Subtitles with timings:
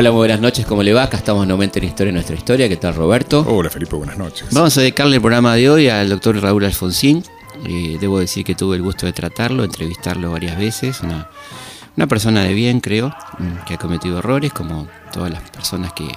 [0.00, 1.02] Hola, muy buenas noches, ¿cómo le va?
[1.02, 2.70] Acá estamos nuevamente en Historia de Nuestra Historia.
[2.70, 3.44] ¿Qué tal, Roberto?
[3.46, 4.48] Hola, Felipe, buenas noches.
[4.50, 7.22] Vamos a dedicarle el programa de hoy al doctor Raúl Alfonsín.
[7.66, 11.02] Eh, debo decir que tuve el gusto de tratarlo, entrevistarlo varias veces.
[11.02, 11.28] Una,
[11.98, 16.08] una persona de bien, creo, mm, que ha cometido errores, como todas las personas que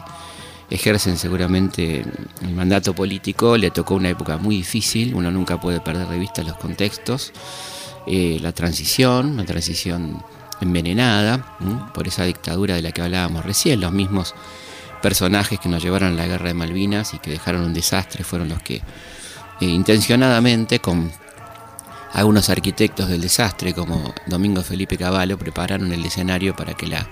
[0.69, 2.05] ejercen seguramente
[2.41, 3.57] el mandato político.
[3.57, 7.33] Le tocó una época muy difícil, uno nunca puede perder de vista los contextos.
[8.07, 10.23] Eh, la transición, una transición
[10.61, 11.57] envenenada
[11.93, 13.81] por esa dictadura de la que hablábamos recién.
[13.81, 14.33] Los mismos
[15.01, 18.49] personajes que nos llevaron a la guerra de Malvinas y que dejaron un desastre fueron
[18.49, 18.81] los que eh,
[19.65, 21.11] intencionadamente con
[22.13, 27.07] algunos arquitectos del desastre como Domingo Felipe Cavallo prepararon el escenario para que la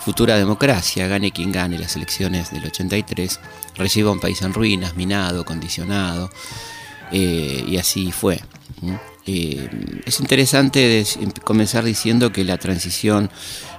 [0.00, 3.40] futura democracia, gane quien gane las elecciones del 83,
[3.76, 6.30] reciba un país en ruinas, minado, condicionado,
[7.12, 8.40] eh, y así fue.
[9.30, 9.68] Eh,
[10.06, 11.04] es interesante
[11.44, 13.30] comenzar diciendo que la transición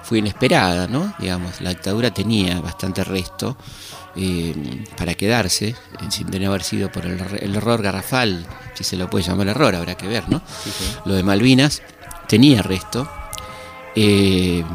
[0.03, 1.15] fue inesperada, ¿no?
[1.17, 3.57] Digamos, la dictadura tenía bastante resto
[4.15, 4.53] eh,
[4.95, 5.75] para quedarse, eh,
[6.11, 9.95] sin tener haber sido por el, error garrafal, si se lo puede llamar error, habrá
[9.95, 10.43] que ver, ¿no?
[11.05, 11.81] Lo de Malvinas
[12.27, 13.09] tenía resto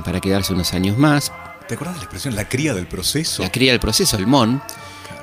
[0.04, 1.30] para quedarse unos años más.
[1.68, 3.44] ¿Te acuerdas de la expresión la cría del proceso?
[3.44, 4.60] La cría del proceso, el MON,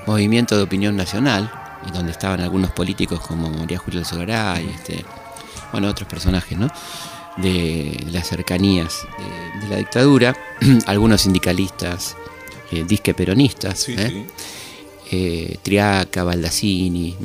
[0.08, 1.52] Movimiento de Opinión Nacional,
[1.94, 5.04] donde estaban algunos políticos como María Julia Sogaray, este,
[5.72, 6.68] bueno, otros personajes, ¿no?
[7.38, 9.08] De las cercanías
[9.62, 10.36] de, la dictadura,
[10.86, 12.16] algunos sindicalistas,
[12.72, 14.26] eh, disque peronistas, ¿eh?
[15.12, 17.16] Eh, Triaca, Baldassini,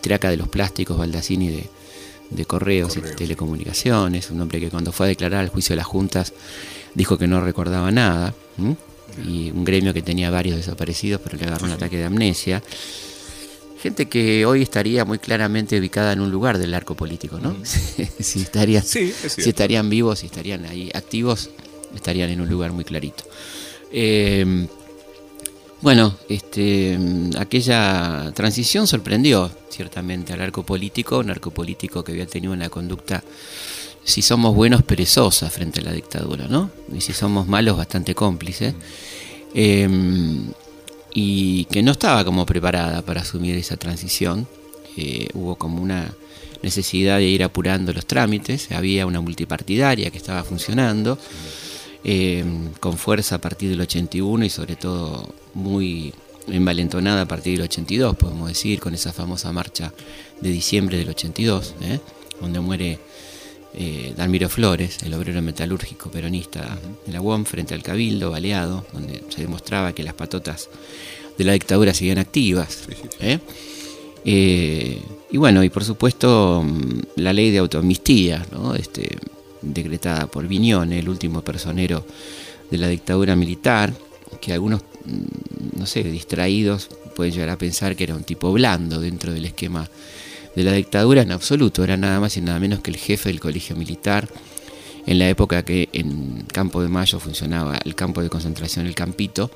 [0.00, 1.68] Triaca de los plásticos, Baldassini de,
[2.30, 5.86] de correos, y telecomunicaciones, un hombre que cuando fue a declarar al juicio de las
[5.86, 6.32] juntas
[6.94, 8.34] dijo que no recordaba nada,
[9.24, 12.62] y un gremio que tenía varios desaparecidos, pero le agarró un ataque de amnesia.
[13.82, 17.50] Gente que hoy estaría muy claramente ubicada en un lugar del arco político, ¿no?
[17.50, 17.64] Mm.
[18.20, 21.50] si, estarían, si estarían vivos, si estarían ahí activos,
[21.94, 23.24] estarían en un lugar muy clarito.
[23.90, 24.66] Eh,
[25.80, 26.98] bueno, este,
[27.38, 33.24] aquella transición sorprendió ciertamente al arco político, un arco político que había tenido una conducta,
[34.04, 36.70] si somos buenos, perezosa frente a la dictadura, ¿no?
[36.94, 38.74] Y si somos malos, bastante cómplice.
[39.54, 39.88] Eh,
[41.12, 44.46] y que no estaba como preparada para asumir esa transición.
[44.96, 46.14] Eh, hubo como una
[46.62, 51.18] necesidad de ir apurando los trámites, había una multipartidaria que estaba funcionando
[52.04, 52.44] eh,
[52.80, 56.12] con fuerza a partir del 81 y sobre todo muy
[56.48, 59.92] envalentonada a partir del 82, podemos decir, con esa famosa marcha
[60.40, 62.00] de diciembre del 82, ¿eh?
[62.40, 62.98] donde muere
[63.74, 69.22] eh, Dalmiro Flores, el obrero metalúrgico peronista de la UOM, frente al Cabildo, baleado, donde
[69.28, 70.68] se demostraba que las patotas
[71.38, 72.84] de la dictadura siguen activas.
[73.20, 73.38] ¿eh?
[74.24, 78.74] Eh, y bueno, y por supuesto mm, la ley de autoamnistía, ¿no?
[78.74, 79.16] este,
[79.62, 82.04] decretada por Viñone, el último personero
[82.70, 83.92] de la dictadura militar,
[84.40, 89.00] que algunos, mm, no sé, distraídos pueden llegar a pensar que era un tipo blando
[89.00, 89.88] dentro del esquema
[90.54, 93.40] de la dictadura en absoluto, era nada más y nada menos que el jefe del
[93.40, 94.28] colegio militar
[95.06, 99.50] en la época que en Campo de Mayo funcionaba el campo de concentración El Campito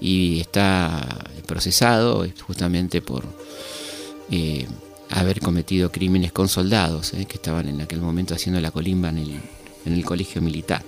[0.00, 3.24] y está procesado justamente por
[4.30, 4.66] eh,
[5.10, 9.18] haber cometido crímenes con soldados eh, que estaban en aquel momento haciendo la colimba en
[9.18, 9.40] el,
[9.86, 10.84] en el colegio militar.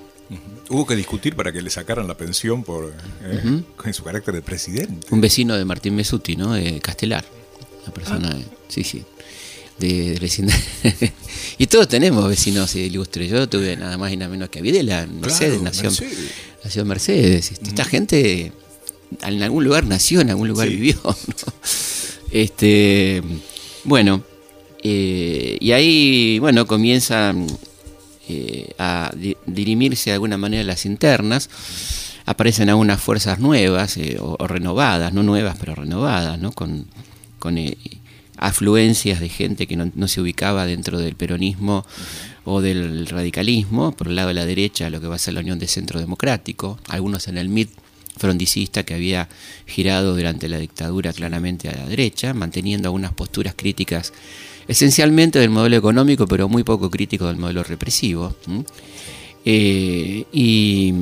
[0.69, 2.92] Hubo que discutir para que le sacaran la pensión por
[3.22, 5.09] eh, su carácter de presidente.
[5.10, 6.53] Un vecino de Martín Mesuti, ¿no?
[6.53, 7.25] De Castelar.
[7.87, 8.55] La persona, ah.
[8.69, 9.03] sí, sí.
[9.79, 11.13] De, de
[11.59, 13.31] y todos tenemos vecinos ilustres.
[13.31, 16.85] Yo tuve nada más y nada menos que a Videla, Mercedes, nació, Mercedes.
[16.85, 17.53] Mercedes.
[17.53, 18.53] Esta gente
[19.23, 20.97] en algún lugar nació, en algún lugar vivió.
[22.33, 23.25] Este,
[23.83, 24.22] bueno,
[24.84, 27.47] eh, y ahí, bueno, comienzan
[28.28, 29.13] eh, a
[29.47, 31.51] dirimirse de alguna manera las internas.
[32.27, 36.53] Aparecen algunas fuerzas nuevas eh, o, renovadas, no nuevas, pero renovadas, ¿no?
[36.53, 36.87] Con
[37.41, 37.77] con eh,
[38.37, 41.84] afluencias de gente que no, se ubicaba dentro del peronismo
[42.45, 45.41] o del radicalismo, por el lado de la derecha lo que va a ser la
[45.41, 47.71] Unión de Centro Democrático, algunos en el MIT
[48.16, 49.28] frondicista que había
[49.66, 54.13] girado durante la dictadura claramente a la derecha, manteniendo algunas posturas críticas
[54.69, 58.37] esencialmente del modelo económico, pero muy poco crítico del modelo represivo.
[59.45, 60.95] Eh, y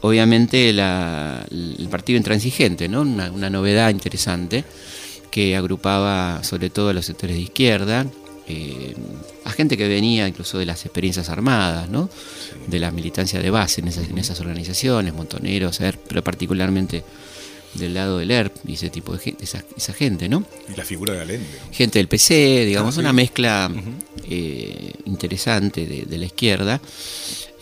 [0.00, 3.02] obviamente el partido intransigente, ¿no?
[3.02, 4.64] una novedad interesante
[5.32, 8.06] que agrupaba sobre todo a los sectores de izquierda,
[8.46, 8.94] eh,
[9.44, 12.08] a gente que venía incluso de las experiencias armadas, ¿no?
[12.66, 17.02] de la militancia de base en esas, en esas organizaciones, montoneros, ERP, pero particularmente
[17.74, 20.44] del lado del ERP y ese tipo de gente, esa, esa gente, ¿no?
[20.70, 21.46] Y la figura de Allende.
[21.72, 23.00] Gente del PC, digamos, Ah, sí.
[23.00, 23.70] una mezcla
[24.28, 26.80] eh, interesante de, de la izquierda,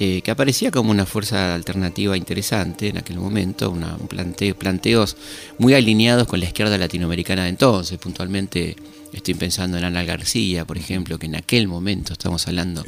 [0.02, 5.16] eh, que aparecía como una fuerza alternativa interesante en aquel momento, una, un planteo, planteos
[5.58, 8.76] muy alineados con la izquierda latinoamericana de entonces, puntualmente
[9.12, 12.82] estoy pensando en Ana García, por ejemplo, que en aquel momento, estamos hablando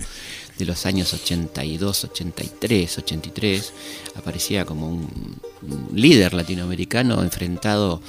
[0.59, 3.73] de los años 82, 83, 83,
[4.15, 5.09] aparecía como un,
[5.63, 8.01] un líder latinoamericano enfrentado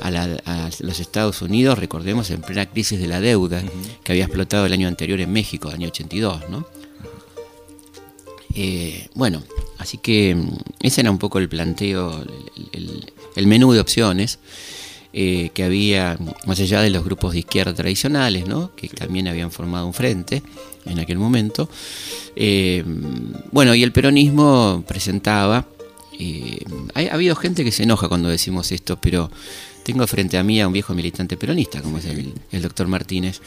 [0.00, 3.62] a, la- a los Estados Unidos, recordemos, en plena crisis de la deuda
[4.02, 6.66] que había explotado el año anterior en México, el año 82, ¿no?
[8.54, 9.42] Eh, bueno,
[9.78, 10.50] así que mm,
[10.80, 14.40] ese era un poco el planteo, el, el- el menú de opciones
[15.12, 18.74] eh, que había, más allá de los grupos de izquierda tradicionales, ¿no?
[18.74, 20.42] que también habían formado un frente
[20.84, 21.68] en aquel momento.
[22.36, 22.82] Eh,
[23.52, 25.66] bueno, y el peronismo presentaba,
[26.94, 29.30] ha, ha habido gente que se enoja cuando decimos esto, pero
[29.84, 33.40] tengo frente a mí a un viejo militante peronista, como es el, el doctor Martínez.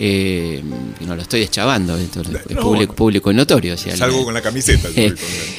[0.00, 0.62] Eh,
[1.00, 3.74] no lo estoy deschavando, esto es público, público notorio.
[3.74, 4.88] o sea, Salgo la- con la camiseta.
[4.96, 5.12] eh,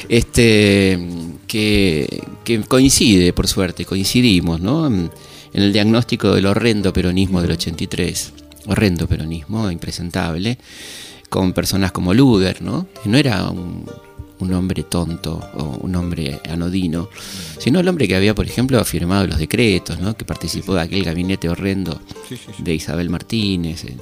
[0.08, 0.98] este
[1.46, 4.86] que, que coincide, por suerte, coincidimos, ¿no?
[4.86, 5.10] En,
[5.52, 8.32] el diagnóstico del horrendo peronismo del 83,
[8.66, 10.56] horrendo peronismo, impresentable,
[11.28, 12.86] con personas como Luder, ¿no?
[13.02, 13.84] Que no era un,
[14.38, 17.08] un hombre tonto o un hombre anodino,
[17.58, 20.16] sino el hombre que había, por ejemplo, firmado los decretos, ¿no?
[20.16, 22.00] Que participó de aquel gabinete horrendo
[22.58, 24.00] de Isabel Martínez en,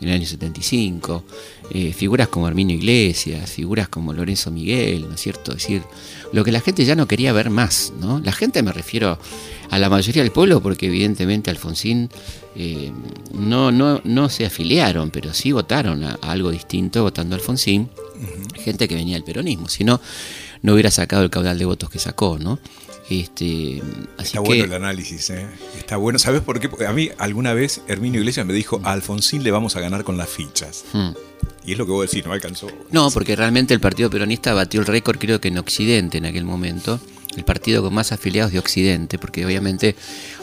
[0.00, 1.24] en el año 75,
[1.70, 5.52] eh, figuras como Arminio Iglesias, figuras como Lorenzo Miguel, ¿no es cierto?
[5.52, 5.82] Es decir,
[6.32, 8.20] lo que la gente ya no quería ver más, ¿no?
[8.20, 9.18] La gente me refiero
[9.70, 12.08] a la mayoría del pueblo porque evidentemente Alfonsín
[12.56, 12.92] eh,
[13.32, 17.90] no, no, no se afiliaron, pero sí votaron a, a algo distinto votando a Alfonsín,
[18.54, 20.00] gente que venía del peronismo, si no,
[20.62, 22.58] no hubiera sacado el caudal de votos que sacó, ¿no?
[23.10, 23.82] Este,
[24.18, 25.46] así Está que, bueno el análisis, ¿eh?
[25.78, 26.18] Está bueno.
[26.18, 26.68] ¿Sabes por qué?
[26.68, 30.04] Porque a mí alguna vez Herminio Iglesias me dijo, a Alfonsín le vamos a ganar
[30.04, 30.84] con las fichas.
[30.92, 31.10] Hmm.
[31.64, 32.68] Y es lo que vos decís, no alcanzó.
[32.90, 36.44] No, porque realmente el Partido Peronista batió el récord, creo que en Occidente en aquel
[36.44, 37.00] momento,
[37.36, 39.94] el partido con más afiliados de Occidente, porque obviamente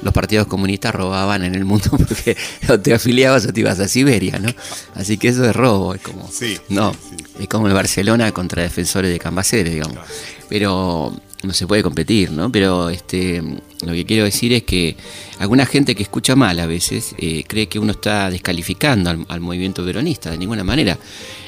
[0.02, 2.38] los partidos comunistas robaban en el mundo porque
[2.70, 4.50] o te afiliabas o te ibas a Siberia, ¿no?
[4.96, 6.30] Así que eso es robo, es como.
[6.32, 7.44] Sí, No, sí, sí.
[7.44, 10.00] es como el Barcelona contra defensores de Cambaceres, digamos.
[10.48, 11.12] Pero
[11.46, 12.52] no se puede competir, ¿no?
[12.52, 13.42] Pero este,
[13.86, 14.96] lo que quiero decir es que
[15.40, 19.40] alguna gente que escucha mal a veces eh, cree que uno está descalificando al, al
[19.40, 20.98] movimiento peronista, de ninguna manera.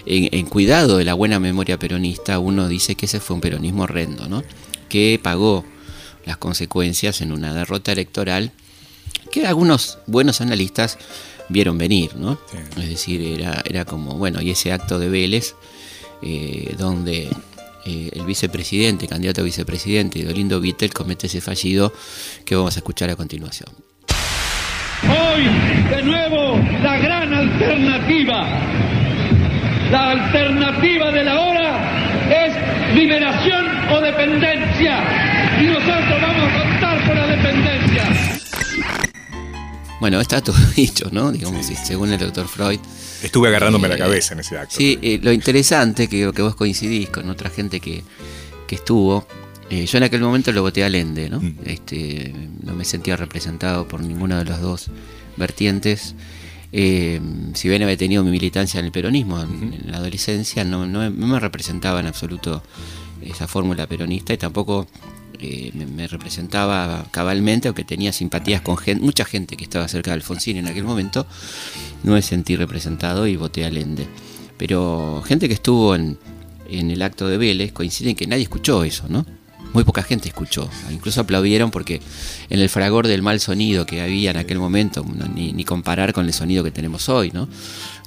[0.05, 3.83] En, en cuidado de la buena memoria peronista, uno dice que ese fue un peronismo
[3.83, 4.43] horrendo, ¿no?
[4.89, 5.65] Que pagó
[6.25, 8.51] las consecuencias en una derrota electoral
[9.31, 10.97] que algunos buenos analistas
[11.49, 12.39] vieron venir, ¿no?
[12.51, 12.57] Sí.
[12.81, 15.55] Es decir, era, era como, bueno, y ese acto de Vélez,
[16.21, 17.29] eh, donde
[17.87, 21.93] eh, el vicepresidente, candidato a vicepresidente, Dolindo Vittel, comete ese fallido
[22.43, 23.69] que vamos a escuchar a continuación.
[25.03, 25.47] Hoy,
[25.89, 28.45] de nuevo, la gran alternativa.
[29.89, 35.57] La alternativa de la hora es liberación o dependencia.
[35.61, 38.03] Y nosotros vamos a optar por la dependencia.
[40.01, 41.31] Bueno, está todo dicho, ¿no?
[41.31, 42.79] Digamos, según el doctor Freud.
[43.23, 44.75] Estuve agarrándome la cabeza en ese acto.
[44.77, 48.03] Sí, eh, lo interesante que, que vos coincidís con otra gente que,
[48.67, 49.25] que estuvo.
[49.69, 51.39] eh, yo en aquel momento lo voté a Lende, ¿no?
[51.39, 51.55] Mm.
[51.65, 52.33] Este,
[52.63, 54.89] no me sentía representado por ninguna de las dos
[55.35, 56.15] vertientes.
[56.73, 57.21] Eh,
[57.53, 61.09] si bien había tenido mi militancia en el peronismo en, en la adolescencia, no, no,
[61.09, 62.61] no me representaba en absoluto
[63.21, 64.85] esa fórmula peronista y tampoco
[65.73, 70.57] me, representaba cabalmente, aunque tenía simpatías con gen- mucha gente que estaba cerca de Alfonsín
[70.57, 71.25] en aquel momento,
[72.03, 74.07] no me sentí representado y voté a Lende.
[74.57, 76.17] Pero gente que estuvo en,
[76.69, 79.25] en el acto de Vélez coincide en que nadie escuchó eso, ¿no?
[79.73, 82.01] Muy poca gente escuchó, incluso aplaudieron porque
[82.49, 86.33] en el fragor del mal sonido que había en aquel momento, ni comparar con el
[86.33, 87.47] sonido que tenemos hoy, ¿no?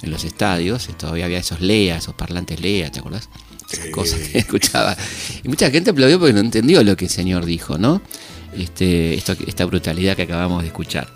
[0.01, 3.29] En los estadios, eh, todavía había esos LEA, esos parlantes LEA, ¿te acordás?
[3.73, 4.95] Esas cosas que escuchaba.
[5.43, 8.01] Y mucha gente aplaudió porque no entendió lo que el señor dijo, ¿no?
[8.57, 11.07] Este, esto, esta brutalidad que acabamos de escuchar.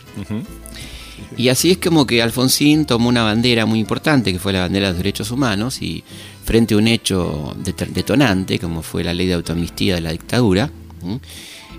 [1.38, 4.88] Y así es como que Alfonsín tomó una bandera muy importante, que fue la bandera
[4.88, 6.04] de los derechos humanos, y
[6.46, 10.70] frente a un hecho det- detonante, como fue la ley de autoamnistía de la dictadura,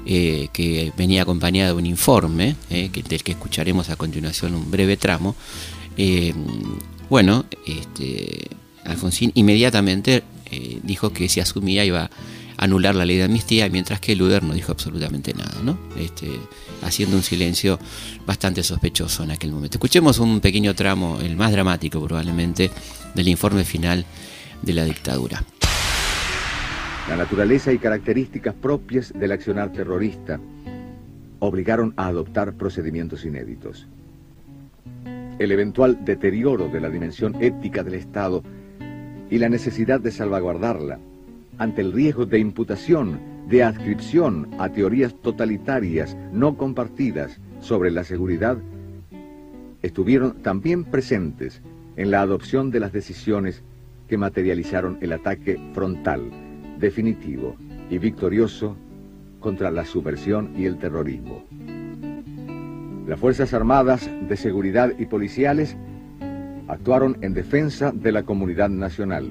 [0.05, 4.71] eh, que venía acompañada de un informe, eh, que, del que escucharemos a continuación un
[4.71, 5.35] breve tramo,
[5.97, 6.35] eh,
[7.09, 8.49] bueno, este,
[8.85, 10.23] Alfonsín inmediatamente
[10.83, 12.11] dijo que si asumía iba
[12.57, 15.79] anular la ley de amnistía, mientras que Luder no dijo absolutamente nada, ¿no?
[15.99, 16.29] Este,
[16.83, 17.79] haciendo un silencio
[18.27, 19.77] bastante sospechoso en aquel momento.
[19.77, 22.71] Escuchemos un pequeño tramo, el más dramático probablemente,
[23.15, 24.05] del informe final
[24.63, 25.43] de la dictadura.
[27.09, 30.41] La naturaleza y características propias del accionar terrorista
[31.39, 33.87] obligaron a adoptar procedimientos inéditos.
[35.39, 38.43] El eventual deterioro de la dimensión ética del Estado
[39.31, 40.99] y la necesidad de salvaguardarla
[41.59, 43.19] ante el riesgo de imputación,
[43.49, 48.59] de adscripción a teorías totalitarias no compartidas sobre la seguridad,
[49.83, 51.63] estuvieron también presentes
[51.97, 53.63] en la adopción de las decisiones
[54.09, 56.31] que materializaron el ataque frontal,
[56.79, 57.57] definitivo
[57.91, 58.77] y victorioso
[59.41, 61.45] contra la subversión y el terrorismo.
[63.07, 65.77] Las Fuerzas Armadas de Seguridad y Policiales
[66.69, 69.29] actuaron en defensa de la comunidad nacional,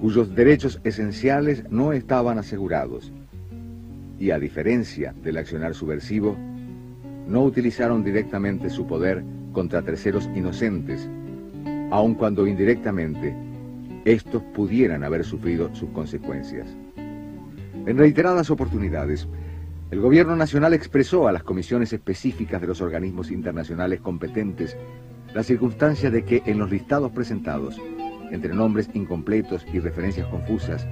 [0.00, 3.12] cuyos derechos esenciales no estaban asegurados,
[4.18, 6.36] y a diferencia del accionar subversivo,
[7.26, 11.08] no utilizaron directamente su poder contra terceros inocentes,
[11.90, 13.34] aun cuando indirectamente
[14.04, 16.68] estos pudieran haber sufrido sus consecuencias.
[17.86, 19.28] En reiteradas oportunidades,
[19.90, 24.76] el Gobierno Nacional expresó a las comisiones específicas de los organismos internacionales competentes
[25.36, 27.78] la circunstancia de que en los listados presentados,
[28.30, 30.88] entre nombres incompletos y referencias confusas,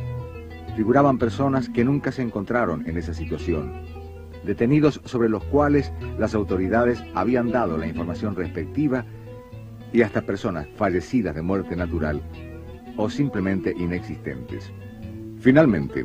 [0.76, 3.72] figuraban personas que nunca se encontraron en esa situación,
[4.44, 9.06] detenidos sobre los cuales las autoridades habían dado la información respectiva
[9.94, 12.20] y hasta personas fallecidas de muerte natural
[12.98, 14.70] o simplemente inexistentes.
[15.38, 16.04] Finalmente,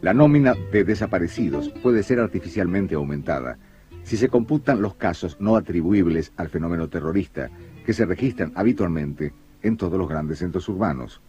[0.00, 3.58] la nómina de desaparecidos puede ser artificialmente aumentada
[4.02, 7.50] si se computan los casos no atribuibles al fenómeno terrorista
[7.86, 11.20] que se registran habitualmente en todos los grandes centros urbanos.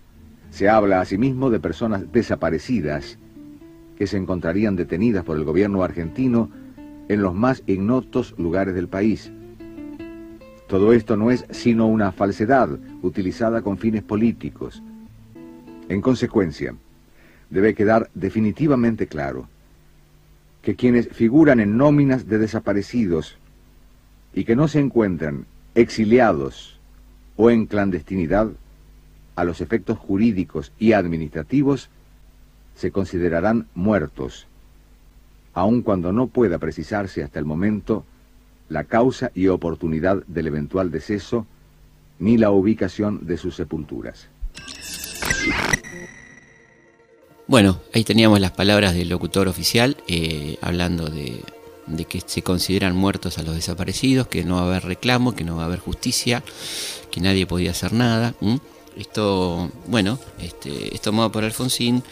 [0.49, 3.19] Se habla asimismo de personas desaparecidas
[3.95, 6.49] que se encontrarían detenidas por el gobierno argentino
[7.09, 9.31] en los más ignotos lugares del país.
[10.67, 12.69] Todo esto no es sino una falsedad
[13.03, 14.81] utilizada con fines políticos,
[15.89, 16.75] en consecuencia,
[17.49, 19.47] debe quedar definitivamente claro
[20.63, 23.37] que quienes figuran en nóminas de desaparecidos
[24.33, 25.45] y que no se encuentran
[25.77, 26.79] exiliados
[27.35, 28.49] o en clandestinidad,
[29.35, 31.89] a los efectos jurídicos y administrativos,
[32.75, 34.47] se considerarán muertos,
[35.53, 38.03] aun cuando no pueda precisarse hasta el momento
[38.69, 41.45] la causa y oportunidad del eventual deceso
[42.17, 44.29] ni la ubicación de sus sepulturas.
[47.45, 51.43] Bueno, ahí teníamos las palabras del locutor oficial eh, hablando de,
[52.07, 55.55] que se consideran muertos a los desaparecidos, que no va a haber reclamo, que no
[55.55, 56.43] va a haber justicia,
[57.11, 58.33] que nadie podía hacer nada.
[58.97, 62.03] Esto, bueno, este, es tomado por Alfonsín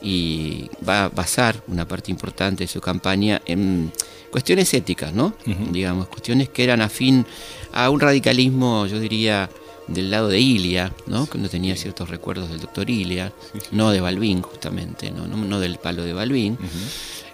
[0.00, 3.92] y va a basar una parte importante de su campaña en
[4.30, 5.34] cuestiones éticas, ¿no?
[5.72, 7.26] Digamos, cuestiones que eran afín
[7.72, 9.50] a un radicalismo, yo diría,
[9.88, 11.26] del lado de Ilia, ¿no?
[11.26, 13.32] cuando tenía ciertos recuerdos del doctor Ilia,
[13.72, 16.58] no de Balbín justamente, no, no, del palo de Balbín,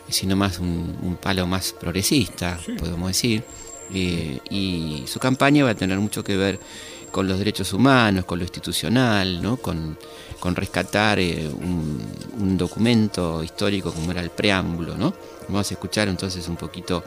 [0.09, 3.45] sino más un, palo más progresista, podemos decir.
[3.93, 6.59] Eh, y su campaña va a tener mucho que ver
[7.15, 9.57] con los derechos humanos, con lo institucional, ¿no?
[9.57, 9.97] con,
[10.43, 14.97] rescatar eh, un, documento histórico como era el preámbulo.
[14.97, 15.15] ¿no?
[15.49, 17.05] Vamos a escuchar entonces un poquito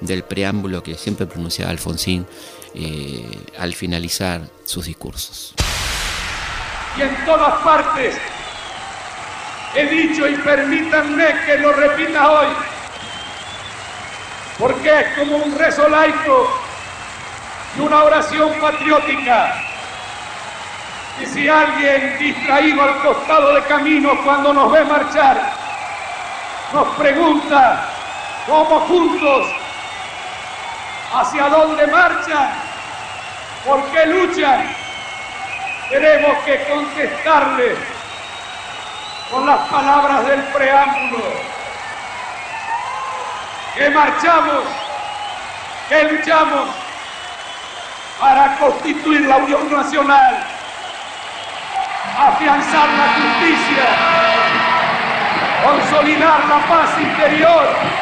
[0.00, 2.26] del preámbulo que siempre pronunciaba Alfonsín
[2.74, 3.22] eh,
[3.58, 5.54] al finalizar sus discursos.
[6.96, 8.16] Y en todas partes
[9.74, 12.48] he dicho y permítanme que lo repita hoy,
[14.58, 16.60] porque es como un rezo laico
[17.76, 19.62] y una oración patriótica.
[21.20, 25.52] Y si alguien distraído al costado de camino cuando nos ve marchar,
[26.72, 27.88] nos pregunta
[28.46, 29.46] cómo juntos
[31.12, 32.50] hacia dónde marchan,
[33.66, 34.74] por qué luchan.
[35.90, 37.99] Tenemos que contestarle
[39.30, 41.24] con las palabras del preámbulo.
[43.74, 44.64] Que marchamos,
[45.88, 46.68] que luchamos
[48.20, 50.44] para constituir la Unión Nacional,
[52.18, 53.86] afianzar la justicia,
[55.64, 58.00] consolidar la paz interior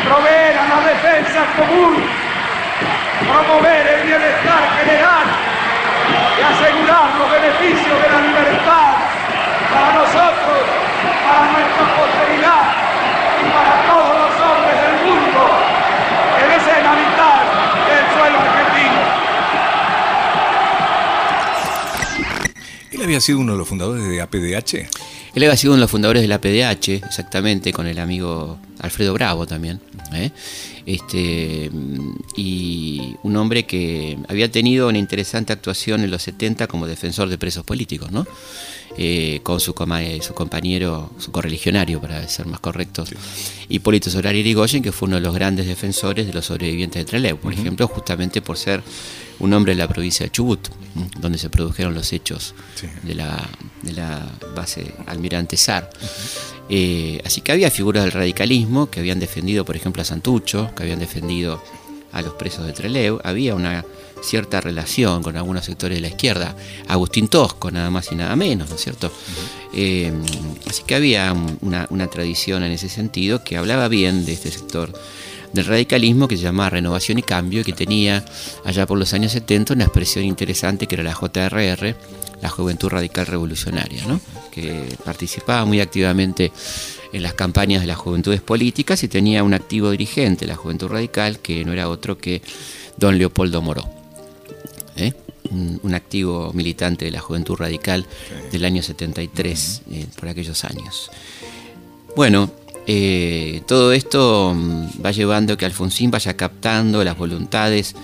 [0.00, 2.02] proveer a la defensa común,
[3.20, 5.26] promover el bienestar general
[6.38, 8.31] y asegurar los beneficios de la
[9.72, 10.60] para nosotros,
[11.24, 12.64] para nuestra posteridad
[13.40, 15.42] y para todos los hombres del mundo
[16.36, 17.42] que deseen habitar
[17.96, 19.00] el suelo argentino.
[22.92, 24.74] ¿Él había sido uno de los fundadores de APDH?
[25.34, 29.14] Él había sido uno de los fundadores de la PDH, exactamente, con el amigo Alfredo
[29.14, 29.80] Bravo también.
[30.12, 30.30] ¿eh?
[30.84, 31.70] Este,
[32.36, 37.38] y un hombre que había tenido una interesante actuación en los 70 como defensor de
[37.38, 38.26] presos políticos, ¿no?
[38.98, 43.08] Eh, con su, su compañero, su correligionario, para ser más correctos,
[43.70, 47.38] Hipólito Solari Irigoyen, que fue uno de los grandes defensores de los sobrevivientes de Trelew,
[47.38, 48.82] por ejemplo, justamente por ser
[49.38, 50.68] un hombre de la provincia de Chubut,
[51.18, 52.54] donde se produjeron los hechos
[53.02, 53.48] de, la,
[53.80, 55.88] de, la, base Almirante Sar.
[56.68, 60.82] Eh, así que había figuras del radicalismo que habían defendido, por ejemplo, a Santucho, que
[60.82, 61.62] habían defendido
[62.12, 63.20] a los presos de Trelew.
[63.24, 63.84] Había una
[64.22, 66.54] cierta relación con algunos sectores de la izquierda.
[66.88, 69.10] Agustín Tosco, nada más y nada menos, ¿no es cierto?
[69.74, 70.12] Eh,
[70.68, 74.92] así que había una, una, tradición en ese sentido que hablaba bien de este sector
[75.52, 78.24] del radicalismo que se llamaba Renovación y Cambio y que tenía
[78.64, 81.94] allá por los años 70 una expresión interesante que era la JRR,
[82.42, 84.20] la Juventud Radical Revolucionaria, ¿no?
[84.50, 86.52] que participaba muy activamente
[87.12, 91.38] en las campañas de las juventudes políticas y tenía un activo dirigente, la Juventud Radical,
[91.38, 92.42] que no era otro que
[92.96, 93.88] don Leopoldo Moró.
[94.96, 95.12] ¿eh?
[95.50, 98.06] Un, activo militante de la Juventud Radical
[98.50, 101.10] del año 73, eh, por aquellos años.
[102.16, 102.50] Bueno,
[102.86, 107.94] eh, todo esto mm, va llevando a que Alfonsín vaya captando las voluntades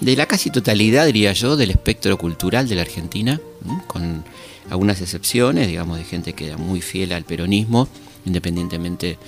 [0.00, 3.40] de la casi totalidad, diría yo, del espectro cultural de la Argentina,
[3.86, 4.24] con
[4.70, 7.88] algunas excepciones, digamos, de gente que era muy fiel al peronismo,
[8.24, 9.18] independientemente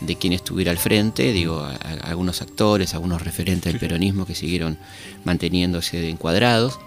[0.00, 1.66] de quién estuviera al frente, digo,
[2.02, 4.78] algunos actores, algunos referentes del peronismo que siguieron
[5.24, 6.78] manteniéndose encuadrados,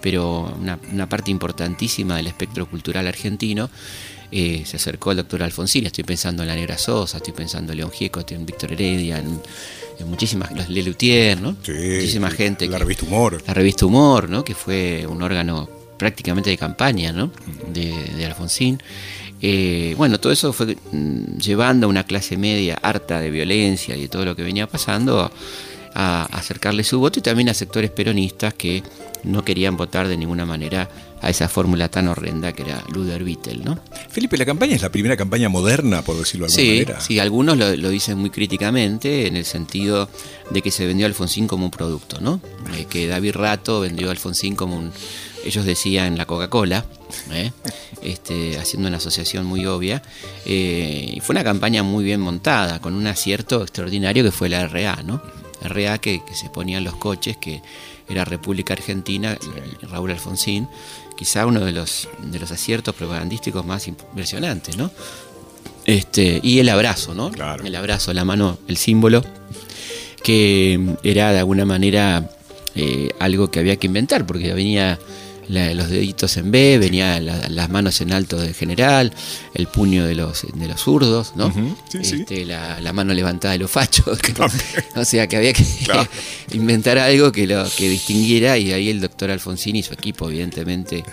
[0.00, 3.70] pero una, parte importantísima del espectro cultural argentino
[4.30, 7.78] eh, se acercó al doctor Alfonsín, estoy pensando en la Negra Sosa, estoy pensando en
[7.78, 9.40] León Gieco, en Víctor Heredia, en,
[10.06, 11.52] muchísimas, los Lelutier, ¿no?
[11.52, 12.66] muchísima gente.
[12.68, 13.42] La revista Humor.
[13.46, 14.44] La revista Humor, ¿no?
[14.44, 17.30] Que fue un órgano prácticamente de campaña, ¿no?
[17.72, 18.80] de Alfonsín.
[19.46, 24.00] Eh, bueno, todo eso fue mm, llevando a una clase media harta de violencia y
[24.00, 25.30] de todo lo que venía pasando
[25.94, 28.82] a, acercarle su voto y también a sectores peronistas que
[29.22, 30.88] no querían votar de ninguna manera
[31.22, 33.78] a esa fórmula tan horrenda que era Luder Vittel, ¿no?
[34.10, 37.00] Felipe, la campaña es la primera campaña moderna, por decirlo de alguna manera.
[37.00, 40.10] Sí, algunos lo, dicen muy críticamente en el sentido
[40.50, 42.40] de que se vendió a Alfonsín como un producto, ¿no?
[42.76, 44.92] Eh, que David Rato vendió a Alfonsín como un,
[45.44, 46.84] ellos decían la Coca-Cola,
[47.32, 47.52] ¿eh?
[48.02, 50.02] este, haciendo una asociación muy obvia.
[50.44, 54.66] Eh, y fue una campaña muy bien montada, con un acierto extraordinario que fue la
[54.66, 55.22] RA, ¿no?
[55.64, 57.62] RA que, se ponían los coches, que
[58.08, 59.36] era República Argentina,
[59.82, 60.68] Raúl Alfonsín,
[61.16, 64.90] quizá uno de los, de los aciertos propagandísticos más impresionantes, ¿no?
[65.86, 67.30] Este, y el abrazo, ¿no?
[67.64, 69.22] El abrazo, la mano, el símbolo,
[70.22, 72.30] que era de alguna manera
[72.74, 74.98] eh, algo que había que inventar, porque venía
[75.48, 79.12] los deditos en B, venía las manos en alto del general,
[79.54, 81.52] el puño de los, de los zurdos, ¿no?
[81.92, 84.18] Este, la, mano levantada de los fachos.
[84.96, 85.64] o sea que había que
[86.52, 91.04] inventar algo que lo que distinguiera y ahí el doctor Alfonsín y su equipo, evidentemente,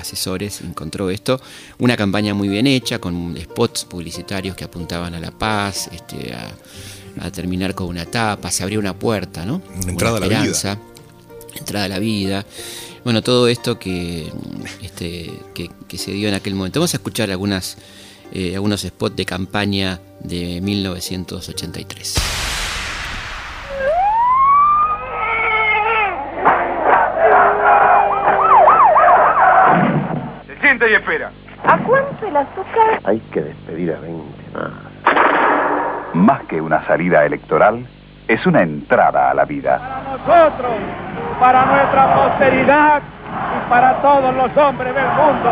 [0.00, 1.40] asesores, encontró esto.
[1.78, 7.30] Una campaña muy bien hecha, con spots publicitarios que apuntaban a la paz, este, a,
[7.32, 9.60] terminar con una tapa, se abría una puerta, ¿no?
[9.86, 10.78] entrada a la vida.
[11.56, 12.46] Entrada a la vida.
[13.04, 14.30] Bueno, todo esto que,
[14.82, 16.80] este, que, se dio en aquel momento.
[16.80, 17.78] Vamos a escuchar algunas,
[18.32, 22.14] eh, algunos spots de campaña de 1983.
[30.46, 31.32] Se siente y espera.
[31.64, 33.00] ¿A cuánto el azúcar?
[33.04, 34.22] Hay que despedir a 20
[34.54, 34.72] más.
[36.14, 37.86] Más que una salida electoral,
[38.28, 39.78] es una entrada a la vida.
[39.78, 40.72] Para nosotros
[41.40, 45.50] para nuestra posteridad y para todos los hombres del mundo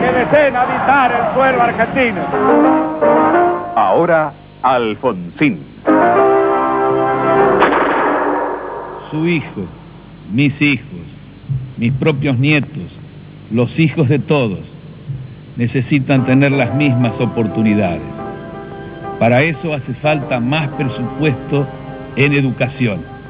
[0.00, 2.22] que deseen habitar el suelo argentino.
[3.76, 5.64] Ahora, Alfonsín.
[9.10, 9.66] Su hijo,
[10.32, 11.00] mis hijos,
[11.76, 12.98] mis propios nietos,
[13.50, 14.60] los hijos de todos,
[15.56, 18.02] necesitan tener las mismas oportunidades.
[19.18, 21.66] Para eso hace falta más presupuesto
[22.16, 23.20] en educación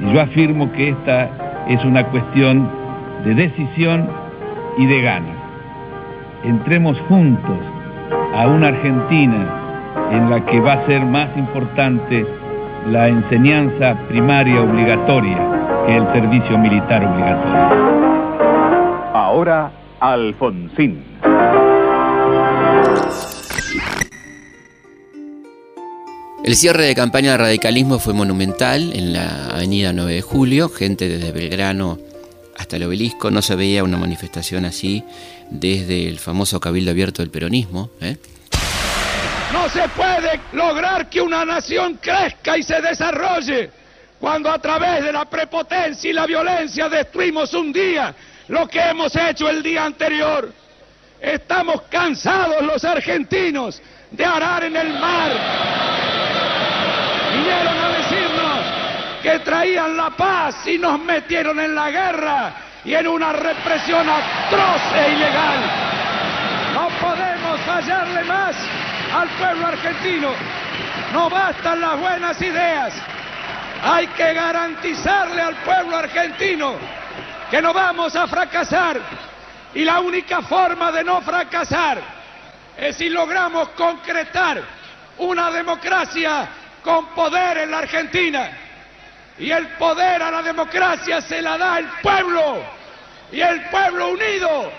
[0.00, 1.28] y yo afirmo que esta
[1.68, 2.68] es una cuestión
[3.24, 4.08] de decisión
[4.78, 5.36] y de ganas.
[6.44, 7.58] Entremos juntos
[8.34, 12.24] a una Argentina en la que va a ser más importante
[12.86, 15.38] la enseñanza primaria obligatoria
[15.86, 17.88] que el servicio militar obligatorio.
[19.14, 19.70] Ahora,
[20.00, 21.07] Alfonsín.
[26.44, 31.08] El cierre de campaña de radicalismo fue monumental en la avenida 9 de Julio, gente
[31.08, 31.98] desde Belgrano
[32.56, 35.04] hasta el obelisco, no se veía una manifestación así
[35.50, 37.90] desde el famoso Cabildo Abierto del Peronismo.
[38.00, 38.16] ¿eh?
[39.52, 43.70] No se puede lograr que una nación crezca y se desarrolle
[44.18, 48.14] cuando a través de la prepotencia y la violencia destruimos un día
[48.48, 50.52] lo que hemos hecho el día anterior.
[51.20, 55.30] Estamos cansados los argentinos de arar en el mar.
[57.34, 58.58] Vinieron a decirnos
[59.22, 62.52] que traían la paz y nos metieron en la guerra
[62.84, 65.60] y en una represión atroz e ilegal.
[66.74, 68.56] No podemos fallarle más
[69.14, 70.30] al pueblo argentino.
[71.12, 72.94] No bastan las buenas ideas.
[73.82, 76.74] Hay que garantizarle al pueblo argentino
[77.50, 78.98] que no vamos a fracasar.
[79.74, 82.17] Y la única forma de no fracasar
[82.78, 84.62] es si logramos concretar
[85.18, 86.48] una democracia
[86.82, 88.50] con poder en la Argentina.
[89.36, 92.62] Y el poder a la democracia se la da el pueblo.
[93.32, 94.72] Y el pueblo unido,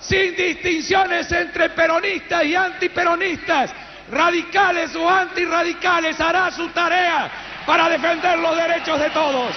[0.00, 3.70] sin distinciones entre peronistas y antiperonistas,
[4.10, 7.30] radicales o antirradicales, hará su tarea
[7.64, 9.54] para defender los derechos de todos.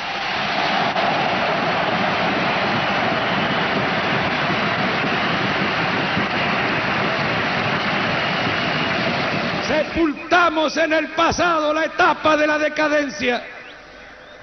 [10.47, 13.43] Sepultamos en el pasado la etapa de la decadencia.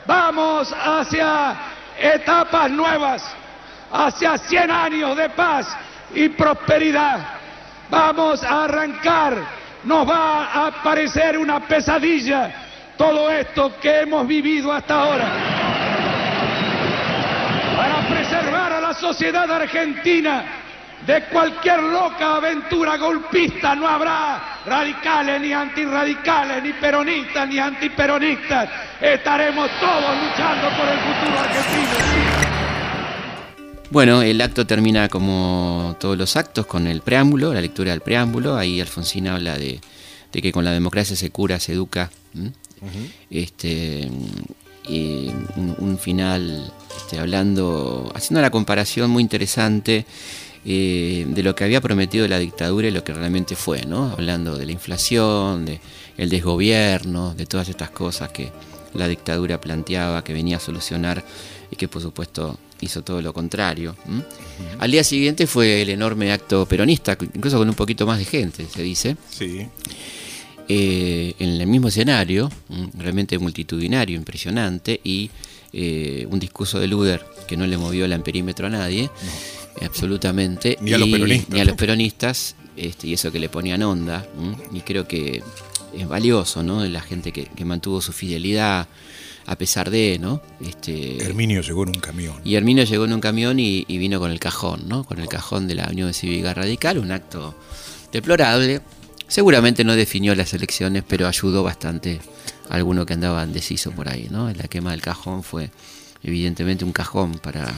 [0.05, 1.57] Vamos hacia
[1.99, 3.35] etapas nuevas,
[3.91, 5.67] hacia 100 años de paz
[6.15, 7.21] y prosperidad.
[7.89, 9.35] Vamos a arrancar,
[9.85, 12.53] nos va a parecer una pesadilla
[12.99, 15.33] todo esto que hemos vivido hasta ahora.
[17.79, 20.64] Para preservar a la sociedad argentina
[21.07, 28.71] de cualquier loca aventura golpista, no habrá radicales, ni antirradicales, ni peronistas, ni antiperonistas.
[29.01, 32.25] Estaremos todos luchando por el futuro argentino.
[33.91, 38.57] Bueno, el acto termina como todos los actos con el preámbulo, la lectura del preámbulo.
[38.57, 39.81] Ahí Alfonsín habla de,
[40.33, 42.11] de que con la democracia se cura, se educa.
[43.31, 44.11] este,
[44.89, 50.05] y un, un final este, hablando, haciendo una comparación muy interesante
[50.65, 54.11] eh, de lo que había prometido la dictadura y lo que realmente fue, ¿no?
[54.11, 55.81] Hablando de la inflación, de
[56.17, 58.51] el desgobierno, de todas estas cosas que
[58.95, 61.25] la dictadura planteaba, que venía a solucionar
[61.71, 63.97] y que por supuesto hizo todo lo contrario.
[64.79, 68.67] Al día siguiente fue el enorme acto peronista, incluso con un poquito más de gente,
[68.67, 69.17] se dice.
[69.31, 69.67] Sí.
[70.69, 72.51] Eh, en el mismo escenario,
[72.97, 75.31] realmente multitudinario, impresionante, y
[75.73, 79.11] eh, un discurso de Luder que no le movió el amperímetro a nadie,
[79.83, 80.79] absolutamente.
[80.81, 84.27] Ni a los peronistas, Ni a los peronistas, este, y eso que le ponían onda,
[84.73, 85.43] y creo que
[85.97, 86.85] es valioso, ¿no?
[86.85, 88.89] La gente que, que mantuvo su fidelidad
[89.47, 90.41] a pesar de, ¿no?
[90.67, 92.37] Este, Herminio llegó en un camión.
[92.45, 95.05] y Herminio llegó en un camión y, y vino con el cajón, ¿no?
[95.05, 97.55] Con el cajón de la Unión Cívica Radical, un acto
[98.11, 98.81] deplorable.
[99.29, 102.21] Seguramente no definió las elecciones, pero ayudó bastante
[102.71, 104.51] a alguno que andaba indeciso por ahí, ¿no?
[104.53, 105.71] La quema del cajón fue
[106.23, 107.75] evidentemente un cajón para,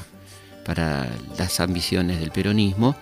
[0.66, 2.96] para las ambiciones del peronismo.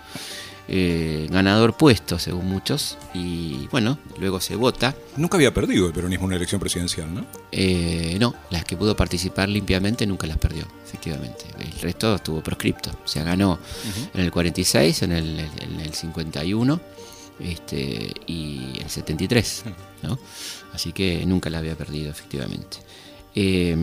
[0.67, 4.95] Eh, ganador puesto, según muchos, y bueno, luego se vota.
[5.15, 7.23] Nunca había perdido el peronismo una elección presidencial, ¿no?
[7.51, 11.45] Eh, no, las que pudo participar limpiamente nunca las perdió, efectivamente.
[11.59, 12.89] El resto estuvo proscripto.
[13.03, 13.59] O sea, ganó
[14.15, 16.81] en el 46, en el, en el 51
[17.39, 19.65] este, y el 73.
[20.01, 20.17] ¿no?
[20.73, 22.77] Así que nunca la había perdido, efectivamente.
[23.35, 23.77] Eh,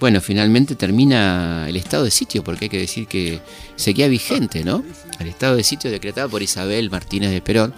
[0.00, 3.40] bueno, finalmente termina el estado de sitio, porque hay que decir que
[3.74, 4.84] seguía vigente, ¿no?
[5.18, 7.74] El estado de sitio decretado por Isabel Martínez de Perón,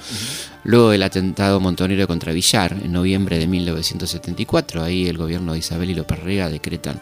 [0.64, 4.82] luego del atentado montonero contra Villar, en noviembre de 1974.
[4.82, 7.00] Ahí el gobierno de Isabel y López Rega decretan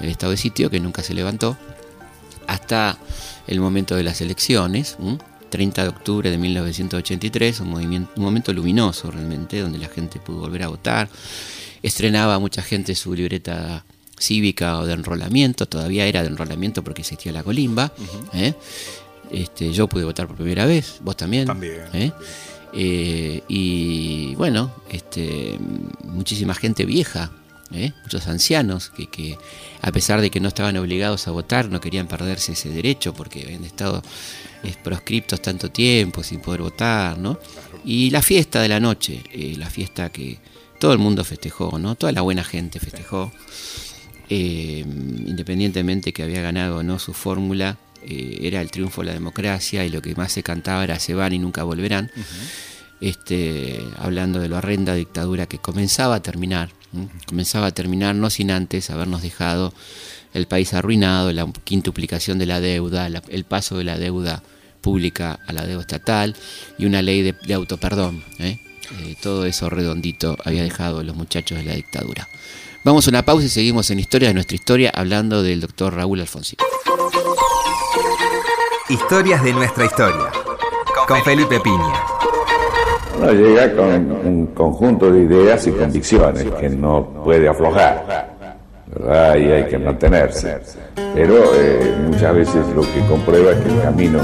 [0.00, 1.58] el estado de sitio, que nunca se levantó,
[2.46, 2.98] hasta
[3.46, 4.96] el momento de las elecciones.
[4.98, 5.18] ¿m?
[5.50, 10.40] 30 de octubre de 1983, un, movimiento, un momento luminoso realmente, donde la gente pudo
[10.40, 11.08] volver a votar.
[11.80, 13.84] Estrenaba mucha gente su libreta
[14.18, 17.92] cívica o de enrolamiento, todavía era de enrolamiento porque existía la colimba.
[18.32, 18.54] ¿eh?
[19.30, 21.46] este, yo pude votar por primera vez, vos también.
[21.46, 22.12] También, ¿eh?
[22.72, 25.58] Eh, y bueno, este,
[26.04, 27.30] muchísima gente vieja,
[27.72, 27.92] ¿eh?
[28.02, 29.38] muchos ancianos que, que
[29.80, 33.42] a pesar de que no estaban obligados a votar, no querían perderse ese derecho porque
[33.42, 34.02] habían estado
[34.82, 37.38] proscriptos tanto tiempo sin poder votar, ¿no?
[37.84, 39.22] Y la fiesta de la noche,
[39.58, 40.38] la fiesta que
[40.80, 41.94] todo el mundo festejó, ¿no?
[41.96, 43.30] Toda la buena gente festejó,
[44.28, 44.84] eh,
[45.26, 49.84] independientemente que había ganado o no su fórmula, eh, era el triunfo de la democracia
[49.84, 52.10] y lo que más se cantaba era se van y nunca volverán.
[53.00, 56.70] este, hablando de la horrenda dictadura que comenzaba a terminar,
[57.26, 59.74] comenzaba a terminar no sin antes habernos dejado
[60.32, 64.42] el país arruinado, la quintuplicación de la deuda, la- el paso de la deuda
[64.80, 66.34] pública a la deuda estatal
[66.78, 68.22] y una ley de, de autoperdón.
[69.02, 72.28] Eh, todo eso redondito había dejado los muchachos de la dictadura.
[72.84, 76.20] Vamos a una pausa y seguimos en Historia de nuestra historia hablando del doctor Raúl
[76.20, 76.58] Alfonsín.
[78.90, 80.30] Historias de nuestra historia.
[81.08, 81.94] Con Felipe Piña.
[83.18, 88.34] Uno llega con un conjunto de ideas y convicciones que no puede aflojar,
[88.88, 89.36] ¿verdad?
[89.36, 90.60] Y hay que mantenerse.
[91.14, 94.20] Pero eh, muchas veces lo que comprueba es que el camino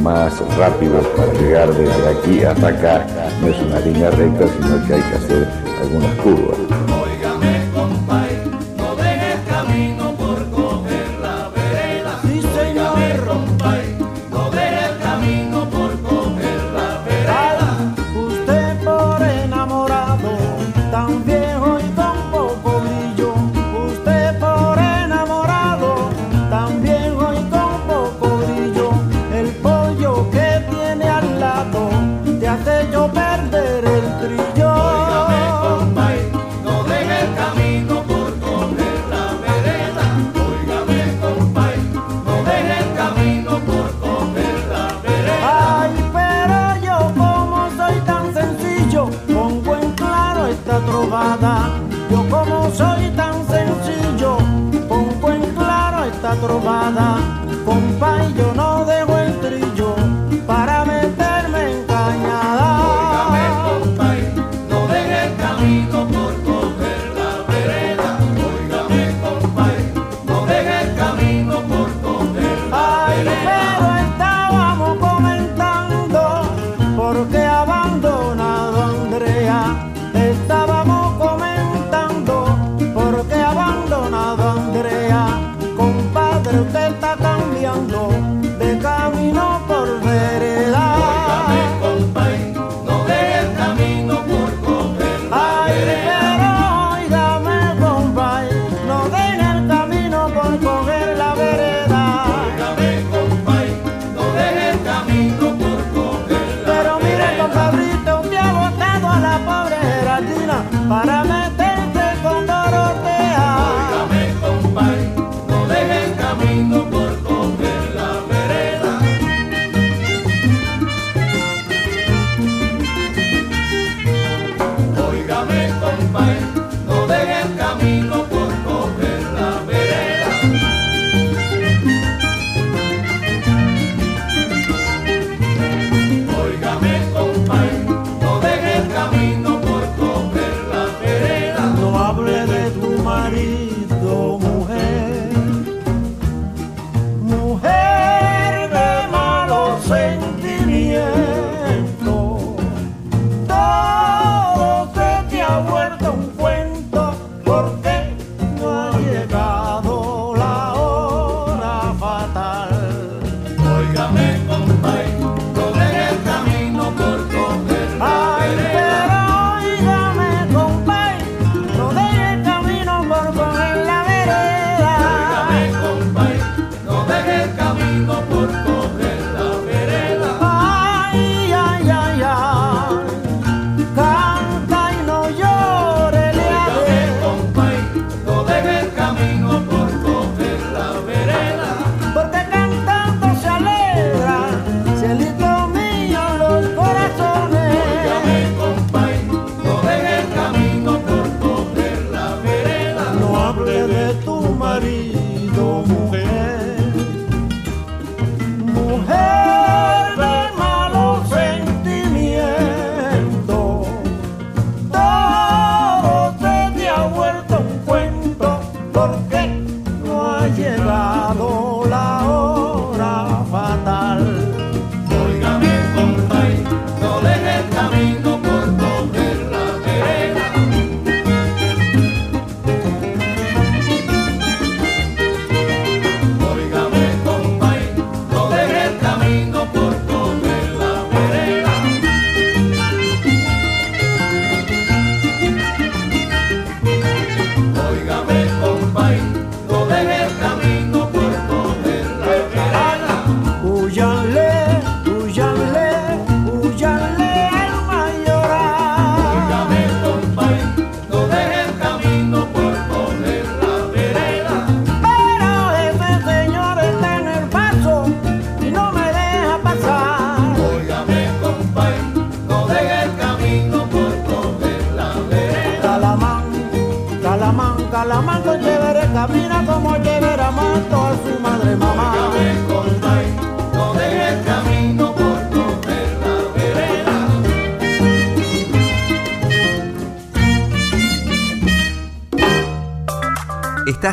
[0.00, 3.06] más rápido para llegar desde aquí hasta acá
[3.42, 5.48] no es una línea recta, sino que hay que hacer
[5.82, 7.05] algunas curvas.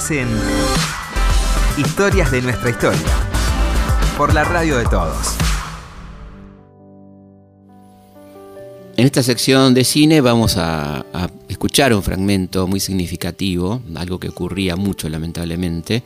[0.10, 0.28] En
[1.78, 3.00] Historias de nuestra historia.
[4.18, 5.36] Por la radio de todos.
[8.98, 11.06] En esta sección de cine vamos a,
[11.48, 16.04] escuchar un fragmento muy significativo, algo que ocurría mucho lamentablemente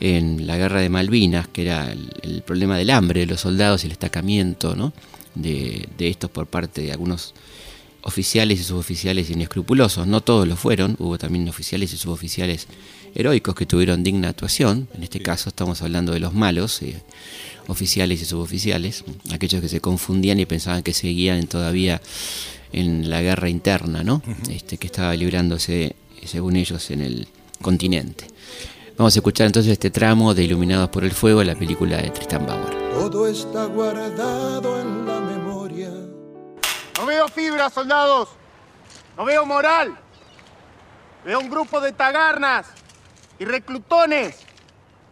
[0.00, 3.86] en la guerra de Malvinas, que era el, problema del hambre de los soldados y
[3.86, 4.94] el destacamiento ¿no?
[5.34, 7.34] de, de estos por parte de algunos
[8.06, 10.06] oficiales y suboficiales inescrupulosos.
[10.06, 12.68] No todos lo fueron, hubo también oficiales y suboficiales
[13.14, 14.88] heroicos que tuvieron digna actuación.
[14.94, 17.00] En este caso estamos hablando de los malos, eh,
[17.68, 22.00] oficiales y suboficiales, aquellos que se confundían y pensaban que seguían todavía
[22.72, 24.22] en la guerra interna, ¿no?
[24.50, 27.28] Este, que estaba librándose, según ellos, en el
[27.60, 28.26] continente.
[28.96, 32.46] Vamos a escuchar entonces este tramo de Iluminados por el Fuego, la película de Tristan
[32.46, 32.74] Bauer.
[32.92, 35.90] Todo está guardado en la memoria.
[36.96, 38.30] No veo fibra, soldados.
[39.16, 39.96] No veo moral.
[41.24, 42.66] Veo un grupo de tagarnas
[43.38, 44.44] y reclutones,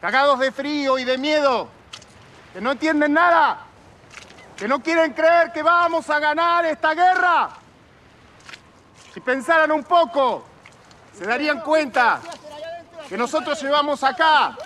[0.00, 1.68] cagados de frío y de miedo,
[2.52, 3.60] que no entienden nada,
[4.56, 7.50] que no quieren creer que vamos a ganar esta guerra.
[9.12, 10.44] Si pensaran un poco,
[11.16, 12.20] se darían cuenta
[13.08, 14.56] que nosotros llevamos acá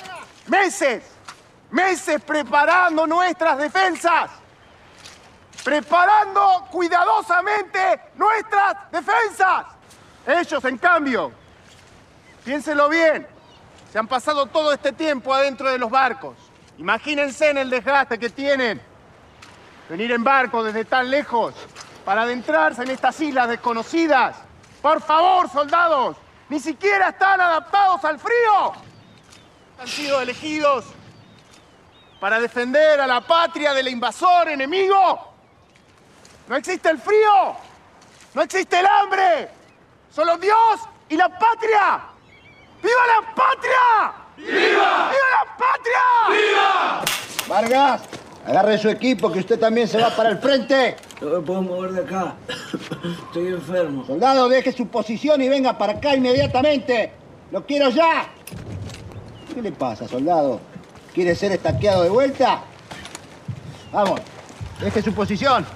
[0.46, 1.02] meses,
[1.70, 4.30] meses preparando nuestras defensas
[5.68, 9.66] preparando cuidadosamente nuestras defensas.
[10.26, 11.30] Ellos, en cambio,
[12.42, 13.26] piénselo bien,
[13.92, 16.36] se han pasado todo este tiempo adentro de los barcos.
[16.76, 18.80] Imagínense en el desgaste que tienen
[19.88, 21.54] venir en barco desde tan lejos
[22.04, 24.36] para adentrarse en estas islas desconocidas.
[24.82, 26.16] Por favor, soldados,
[26.48, 28.72] ni siquiera están adaptados al frío.
[29.80, 30.84] Han sido elegidos
[32.20, 35.32] para defender a la patria del invasor enemigo.
[36.48, 37.56] No existe el frío,
[38.34, 39.50] no existe el hambre,
[40.10, 42.07] solo Dios y la patria.
[42.82, 44.12] ¡Viva la patria!
[44.36, 45.10] ¡Viva!
[45.10, 46.04] ¡Viva la patria!
[46.30, 47.04] ¡Viva!
[47.48, 48.02] Vargas,
[48.46, 50.96] agarre su equipo que usted también se va para el frente.
[51.20, 52.34] No me puedo mover de acá.
[53.26, 54.04] Estoy enfermo.
[54.06, 57.12] Soldado, deje su posición y venga para acá inmediatamente.
[57.50, 58.28] Lo quiero ya.
[59.52, 60.60] ¿Qué le pasa, soldado?
[61.14, 62.60] ¿Quiere ser estaqueado de vuelta?
[63.92, 64.20] Vamos,
[64.80, 65.66] deje su posición.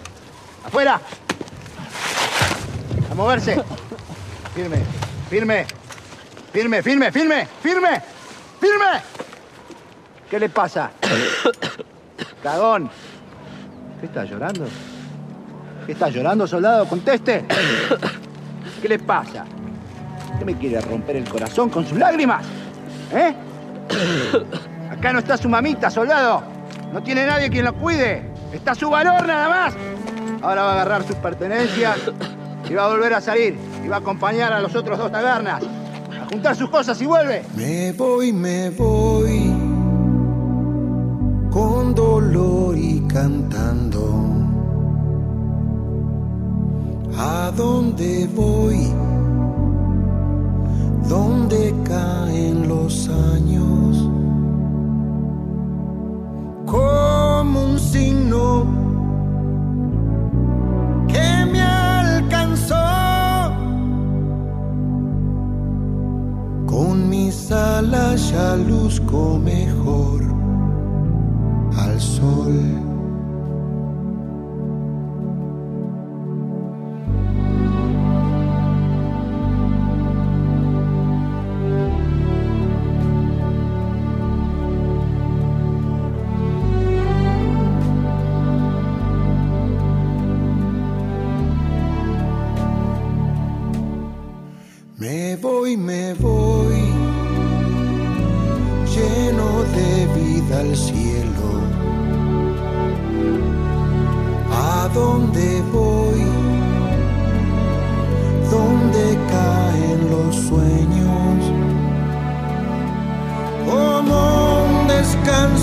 [0.65, 1.01] ¡Afuera!
[3.11, 3.63] A moverse.
[4.55, 4.77] Firme,
[5.29, 5.67] firme,
[6.53, 8.03] firme, firme, firme, firme,
[8.61, 9.03] firme.
[10.31, 10.91] ¿Qué le pasa?
[12.43, 12.91] Cagón.
[14.01, 14.67] ¿Qué está llorando?
[15.87, 16.87] ¿Qué está llorando, soldado?
[16.87, 17.45] Conteste.
[18.83, 19.45] ¿Qué le pasa?
[20.39, 22.45] ¿Qué me quiere romper el corazón con sus lágrimas?
[23.13, 23.35] ¿Eh?
[24.91, 26.43] Acá no está su mamita, soldado.
[26.93, 28.23] No tiene nadie quien lo cuide.
[28.53, 29.75] Está su valor nada más.
[30.43, 31.99] Ahora va a agarrar sus pertenencias
[32.69, 33.57] y va a volver a salir.
[33.85, 35.63] Y va a acompañar a los otros dos tabernas.
[36.33, 37.43] Juntar sus cosas y vuelve.
[37.55, 39.53] Me voy, me voy,
[41.51, 44.15] con dolor y cantando.
[47.19, 48.89] ¿A dónde voy?
[51.07, 54.09] ¿Dónde caen los años?
[56.65, 58.82] Como un signo
[67.83, 70.23] mis alas ya luzco mejor
[71.77, 72.92] al sol.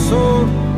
[0.09, 0.68] soul.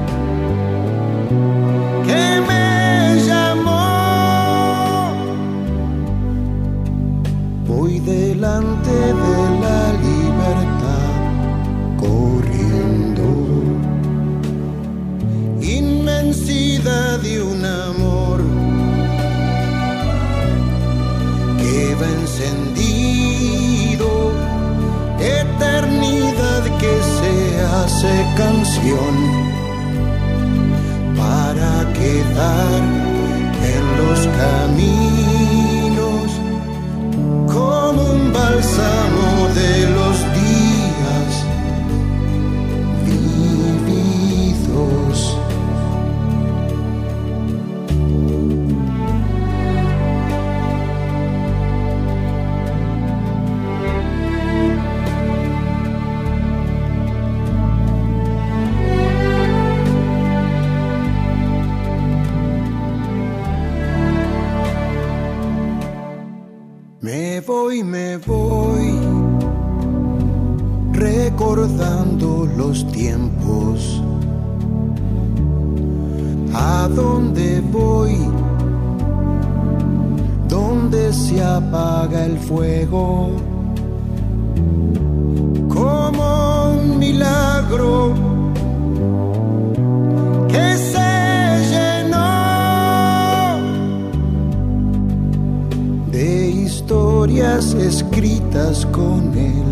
[99.02, 99.22] Con
[99.54, 99.70] el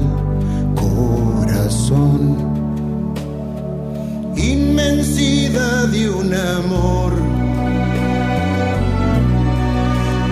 [0.84, 2.22] corazón.
[4.36, 7.12] Inmensidad de un amor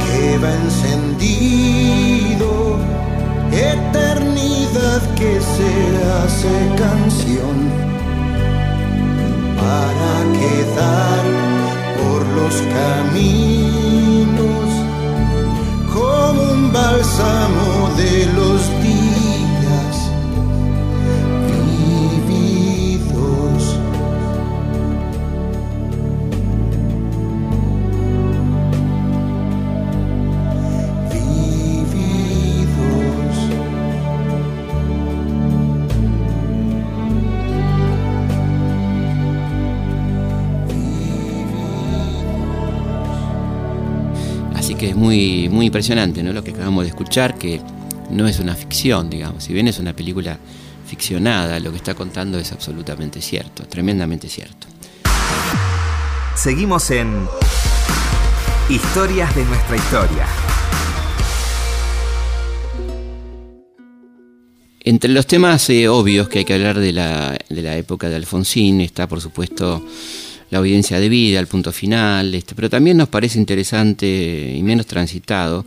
[0.03, 2.51] que va encendido,
[3.51, 5.73] eternidad que se
[6.17, 7.55] hace canción
[9.61, 11.23] para quedar
[11.99, 14.67] por los caminos
[15.93, 17.67] como un bálsamo
[17.97, 18.61] de los
[44.77, 46.31] que es muy, muy impresionante ¿no?
[46.33, 47.59] lo que acabamos de escuchar, que
[48.09, 49.43] no es una ficción, digamos.
[49.43, 50.37] Si bien es una película
[50.85, 54.67] ficcionada, lo que está contando es absolutamente cierto, tremendamente cierto.
[56.35, 57.27] Seguimos en
[58.69, 60.27] Historias de nuestra historia.
[64.81, 68.17] Entre los temas eh, obvios que hay que hablar de la, de la época de
[68.17, 69.85] Alfonsín está, por supuesto,
[70.49, 74.85] la audiencia de vida, el punto final, este, pero también nos parece interesante y menos
[74.85, 75.65] transitado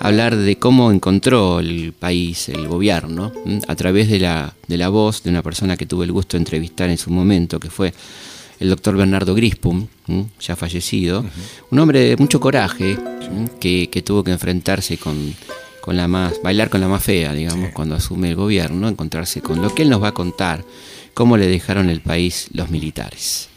[0.00, 3.32] hablar de cómo encontró el país, el gobierno,
[3.68, 6.40] a través de la, de la voz de una persona que tuve el gusto de
[6.40, 7.94] entrevistar en su momento, que fue
[8.58, 9.86] el doctor Bernardo Grispum,
[10.40, 11.24] ya fallecido,
[11.70, 12.96] un hombre de mucho coraje
[13.60, 15.34] que tuvo que enfrentarse con,
[15.82, 19.60] con la más, bailar con la más fea, digamos, cuando asume el gobierno, encontrarse con
[19.60, 20.64] lo que él nos va a contar,
[21.12, 23.51] cómo le dejaron el país los militares.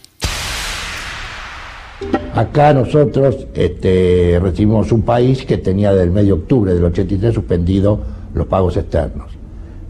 [2.36, 8.00] Acá nosotros este, recibimos un país que tenía del medio de octubre del 83 suspendido
[8.34, 9.32] los pagos externos.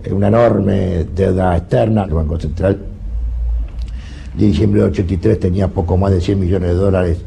[0.04, 2.78] Eh, Una enorme deuda externa, el Banco Central.
[4.38, 7.18] De diciembre del 83 tenía poco más de 100 millones de dólares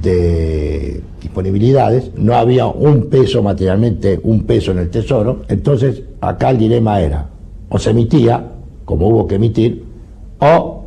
[0.00, 6.58] de disponibilidades, no había un peso materialmente, un peso en el tesoro, entonces acá el
[6.58, 7.28] dilema era,
[7.68, 8.52] o se emitía,
[8.86, 9.84] como hubo que emitir,
[10.38, 10.81] o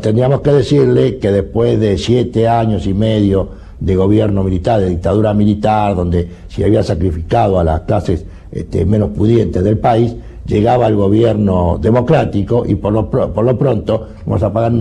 [0.00, 3.48] tendríamos que decirle que después de siete años y medio
[3.80, 9.10] de gobierno militar, de dictadura militar, donde se había sacrificado a las clases este, menos
[9.10, 10.14] pudientes del país,
[10.46, 13.10] llegaba el gobierno democrático y por lo,
[13.58, 14.72] pronto vamos a pagar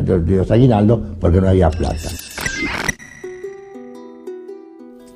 [0.00, 2.08] agui- los aguinaldos, porque no había plata.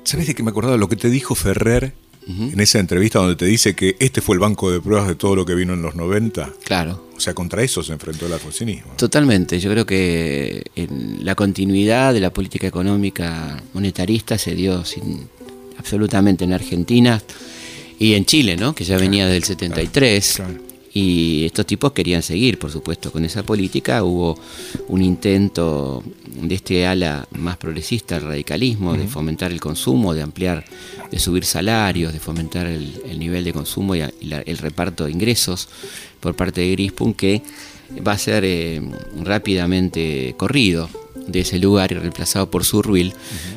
[0.03, 1.93] ¿Sabes de qué me acordaba lo que te dijo Ferrer
[2.27, 5.35] en esa entrevista donde te dice que este fue el banco de pruebas de todo
[5.35, 6.53] lo que vino en los 90?
[6.63, 7.09] Claro.
[7.15, 8.93] O sea, contra eso se enfrentó el alfonsinismo.
[8.97, 15.27] Totalmente, yo creo que en la continuidad de la política económica monetarista se dio sin,
[15.77, 17.21] absolutamente en Argentina
[17.99, 18.73] y en Chile, ¿no?
[18.73, 20.41] que ya venía del 73.
[20.95, 24.03] Y estos tipos querían seguir, por supuesto, con esa política.
[24.03, 24.37] Hubo
[24.89, 30.63] un intento de este ala más progresista, el radicalismo, de fomentar el consumo, de ampliar,
[31.09, 34.57] de subir salarios, de fomentar el, el nivel de consumo y, a- y la- el
[34.59, 35.67] reparto de ingresos
[36.19, 37.41] por parte de Grispum, que
[38.07, 38.79] va a ser eh,
[39.23, 40.89] rápidamente corrido
[41.27, 43.13] de ese lugar y reemplazado por Surruil,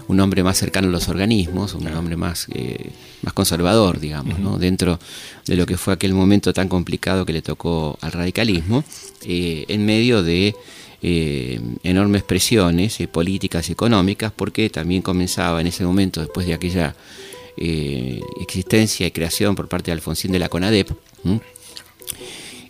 [0.08, 2.90] un hombre más cercano a los organismos, un hombre más, eh,
[3.22, 4.58] más conservador, digamos, ¿no?
[4.58, 4.98] dentro
[5.46, 8.84] de lo que fue aquel momento tan complicado que le tocó al radicalismo,
[9.24, 10.54] eh, en medio de
[11.02, 16.94] eh, enormes presiones políticas y económicas, porque también comenzaba en ese momento, después de aquella
[17.56, 20.90] existencia y creación por parte de Alfonsín de la CONADEP.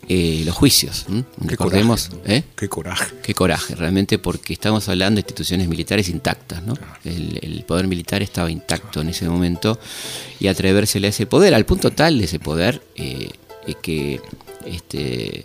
[0.08, 1.06] Eh, los juicios.
[1.38, 2.44] Recordemos, ¿eh?
[2.54, 3.14] Qué coraje.
[3.22, 6.62] Qué coraje, realmente, porque estamos hablando de instituciones militares intactas.
[6.62, 6.74] ¿no?
[7.04, 9.78] El, poder militar estaba intacto en ese momento
[10.38, 13.30] y atrevérsele a ese poder, al punto tal de ese poder eh,
[13.82, 14.20] que
[14.64, 15.44] este,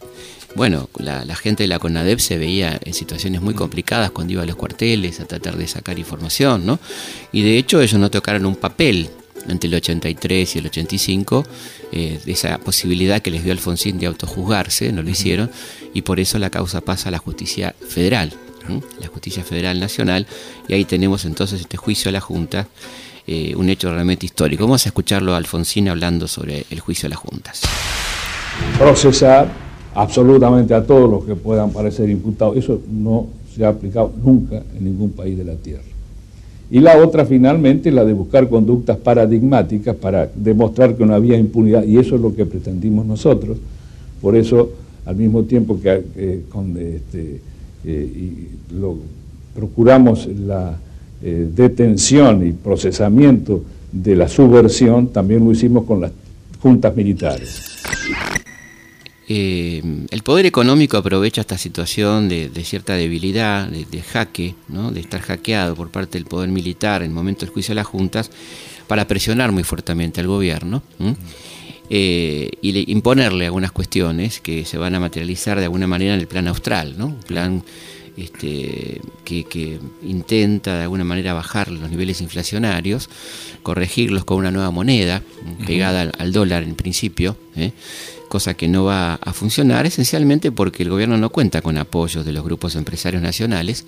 [0.55, 4.45] bueno, la, gente de la CONADEP se veía en situaciones muy complicadas cuando iba a
[4.45, 6.79] los cuarteles a tratar de sacar información, ¿no?
[7.31, 9.09] Y de hecho ellos no tocaron un papel
[9.47, 11.43] entre el 83 y el 85
[11.91, 15.49] eh, esa posibilidad que les dio Alfonsín de autojuzgarse, no lo hicieron,
[15.93, 18.33] y por eso la causa pasa a la justicia federal,
[18.99, 20.25] la justicia federal nacional,
[20.67, 22.67] y ahí tenemos entonces este juicio a la Junta,
[23.27, 24.63] eh, un hecho realmente histórico.
[24.63, 27.61] Vamos a escucharlo a Alfonsín hablando sobre el juicio a las juntas.
[28.77, 29.49] Procesar
[29.93, 32.57] absolutamente a todos los que puedan parecer imputados.
[32.57, 35.90] Eso no se ha aplicado nunca en ningún país de la Tierra.
[36.71, 41.83] Y la otra, finalmente, la de buscar conductas paradigmáticas para demostrar que no había impunidad,
[41.83, 43.57] y eso es lo que pretendimos nosotros.
[44.21, 44.71] Por eso,
[45.05, 46.43] al mismo tiempo que eh,
[46.79, 47.41] este,
[47.83, 48.95] eh, lo,
[49.53, 50.77] procuramos la
[51.21, 53.61] eh, detención y procesamiento
[53.91, 56.11] de la subversión, también lo hicimos con las
[56.61, 57.81] juntas militares.
[59.27, 64.91] Eh, el poder económico aprovecha esta situación de, cierta debilidad, de, jaque, ¿no?
[64.91, 67.87] de estar hackeado por parte del poder militar en el momento del juicio de las
[67.87, 68.31] juntas,
[68.87, 70.83] para presionar muy fuertemente al gobierno
[71.89, 76.27] eh, y imponerle algunas cuestiones que se van a materializar de alguna manera en el
[76.27, 77.07] plan austral, ¿no?
[77.07, 77.63] un plan
[78.17, 83.09] este, que, intenta de alguna manera bajar los niveles inflacionarios,
[83.63, 85.23] corregirlos con una nueva moneda
[85.65, 87.37] pegada al, dólar en principio.
[87.55, 87.71] ¿eh?
[88.31, 92.31] Cosa que no va a funcionar esencialmente porque el gobierno no cuenta con apoyos de
[92.31, 93.85] los grupos empresarios nacionales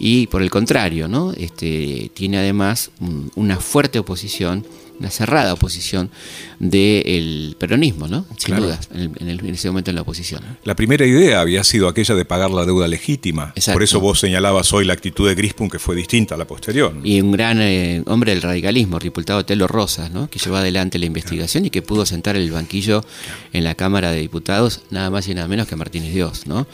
[0.00, 1.32] y por el contrario, ¿no?
[1.32, 2.90] este, tiene además
[3.36, 4.66] una fuerte oposición
[4.98, 6.10] una cerrada oposición
[6.58, 8.26] del peronismo, ¿no?
[8.36, 10.42] Sin duda, en, ese momento en la oposición.
[10.64, 13.54] La primera idea había sido aquella de pagar la deuda legítima.
[13.72, 16.94] Por eso vos señalabas hoy la actitud de Grispun que fue distinta a la posterior.
[17.04, 20.28] Y un gran eh, hombre del radicalismo, diputado Telo Rosas, ¿no?
[20.28, 23.04] que llevó adelante la investigación y que pudo sentar el banquillo
[23.52, 26.66] en la Cámara de Diputados nada más y nada menos que Martínez Dios, ¿no?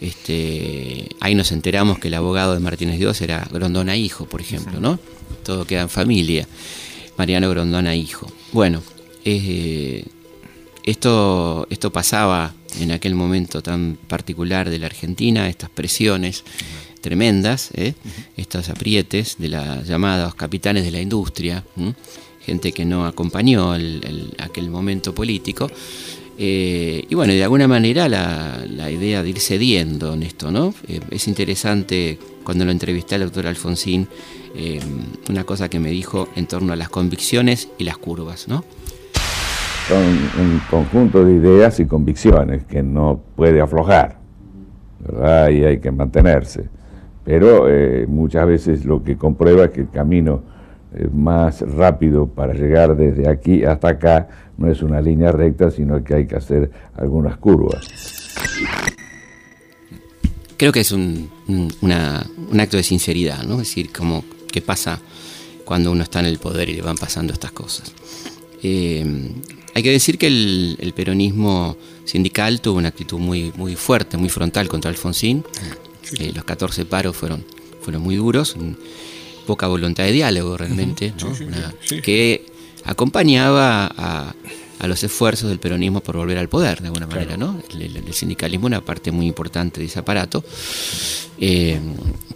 [0.00, 4.80] Este, ahí nos enteramos que el abogado de Martínez Dios era Grondona Hijo, por ejemplo,
[4.80, 4.98] ¿no?
[5.44, 6.48] Todo queda en familia.
[7.16, 8.30] Mariano Grondona hijo.
[8.52, 8.82] Bueno,
[9.24, 10.04] eh,
[10.84, 16.44] esto, esto pasaba en aquel momento tan particular de la Argentina, estas presiones
[17.00, 17.94] tremendas, ¿eh?
[18.36, 21.64] estos aprietes de los llamados capitanes de la industria,
[22.44, 23.72] gente que no acompañó
[24.38, 25.70] aquel momento político.
[26.38, 30.74] Eh, y bueno, de alguna manera la, la, idea de ir cediendo en esto, ¿no?
[31.10, 34.08] es interesante cuando lo entrevisté al doctor Alfonsín,
[34.54, 34.80] eh,
[35.30, 38.64] una cosa que me dijo en torno a las convicciones y las curvas, ¿no?
[39.88, 44.18] Son un conjunto de ideas y convicciones que no puede aflojar,
[45.00, 45.48] ¿verdad?
[45.50, 46.68] Y hay que mantenerse.
[47.24, 50.42] Pero eh, muchas veces lo que comprueba es que el camino
[50.94, 56.02] eh, más rápido para llegar desde aquí hasta acá no es una línea recta, sino
[56.04, 58.20] que hay que hacer algunas curvas
[60.62, 61.28] creo que es un,
[62.56, 63.54] acto de sinceridad, ¿no?
[63.54, 64.22] Es decir, como
[64.52, 65.00] qué pasa
[65.64, 67.92] cuando uno está en el poder y le van pasando estas cosas.
[68.62, 69.04] Eh,
[69.74, 74.68] hay que decir que el, peronismo sindical tuvo una actitud muy, muy fuerte, muy frontal
[74.68, 75.44] contra Alfonsín.
[76.18, 77.44] Eh, los 14 paros fueron,
[77.80, 78.56] fueron muy duros,
[79.46, 81.14] poca voluntad de diálogo realmente,
[82.02, 82.44] que
[82.84, 84.34] acompañaba a,
[84.82, 87.62] a los esfuerzos del peronismo por volver al poder, de alguna manera, ¿no?
[87.72, 90.44] El, sindicalismo una parte muy importante de ese aparato,
[91.38, 91.80] eh,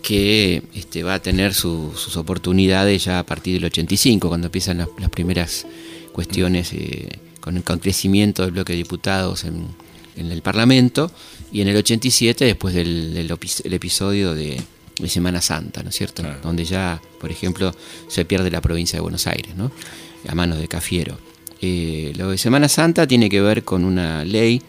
[0.01, 5.11] que este, va a tener sus oportunidades ya a partir del 85, cuando empiezan las,
[5.11, 5.66] primeras
[6.12, 9.74] cuestiones eh, con el crecimiento del bloque de diputados en,
[10.16, 11.11] el Parlamento,
[11.51, 13.28] y en el 87, después del,
[13.64, 14.62] episodio de,
[15.09, 16.22] Semana Santa, ¿no es cierto?
[16.44, 17.74] Donde ya, por ejemplo,
[18.09, 19.70] se pierde la provincia de Buenos Aires, ¿no?
[20.28, 21.18] A manos de Cafiero.
[21.61, 24.62] Eh, lo de Semana Santa tiene que ver con una ley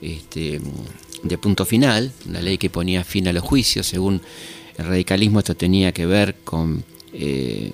[0.00, 0.60] este,
[1.22, 3.86] de punto final, una ley que ponía fin a los juicios.
[3.86, 4.20] Según
[4.76, 7.72] el radicalismo, esto tenía que ver con eh,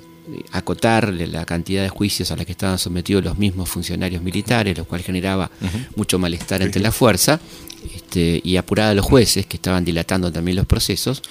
[0.52, 4.84] acotar la cantidad de juicios a los que estaban sometidos los mismos funcionarios militares, lo
[4.84, 5.50] cual generaba
[5.96, 7.40] mucho malestar entre la fuerza
[7.94, 11.22] este, y apurar a los jueces que estaban dilatando también los procesos.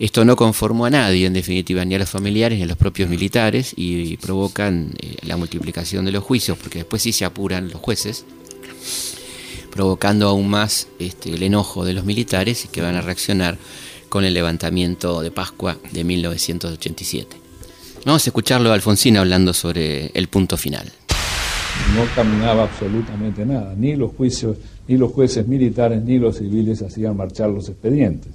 [0.00, 3.10] Esto no conformó a nadie, en definitiva, ni a los familiares ni a los propios
[3.10, 7.82] militares, y, provocan eh, la multiplicación de los juicios, porque después sí se apuran los
[7.82, 8.24] jueces,
[9.70, 13.58] provocando aún más este, el enojo de los militares que van a reaccionar
[14.08, 17.36] con el levantamiento de Pascua de 1987.
[18.06, 20.90] Vamos a escucharlo a Alfonsín hablando sobre el punto final.
[21.94, 24.56] no caminaba absolutamente nada, ni los juicios,
[24.88, 28.32] ni los jueces militares, ni los civiles hacían marchar los expedientes.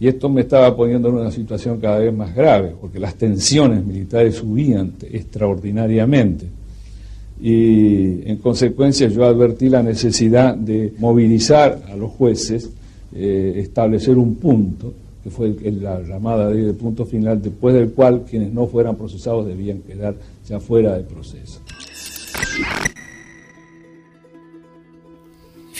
[0.00, 3.84] Y esto me estaba poniendo en una situación cada vez más grave, porque las tensiones
[3.84, 6.46] militares subían extraordinariamente.
[7.42, 12.70] Y en consecuencia yo advertí la necesidad de movilizar a los jueces,
[13.14, 18.54] eh, establecer un punto, que fue la llamada de punto final, después del cual quienes
[18.54, 20.14] no fueran procesados debían quedar
[20.48, 21.60] ya fuera del proceso.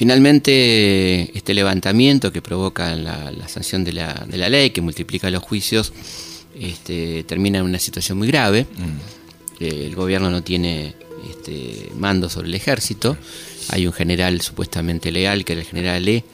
[0.01, 5.29] Finalmente, este levantamiento que provoca la, la sanción de la, de la ley, que multiplica
[5.29, 5.93] los juicios,
[6.59, 8.67] este, termina en una situación muy grave.
[9.59, 10.95] Eh, el gobierno no tiene
[11.29, 13.19] este, mando sobre el ejército.
[13.69, 16.25] Hay un general supuestamente leal, que era el general E,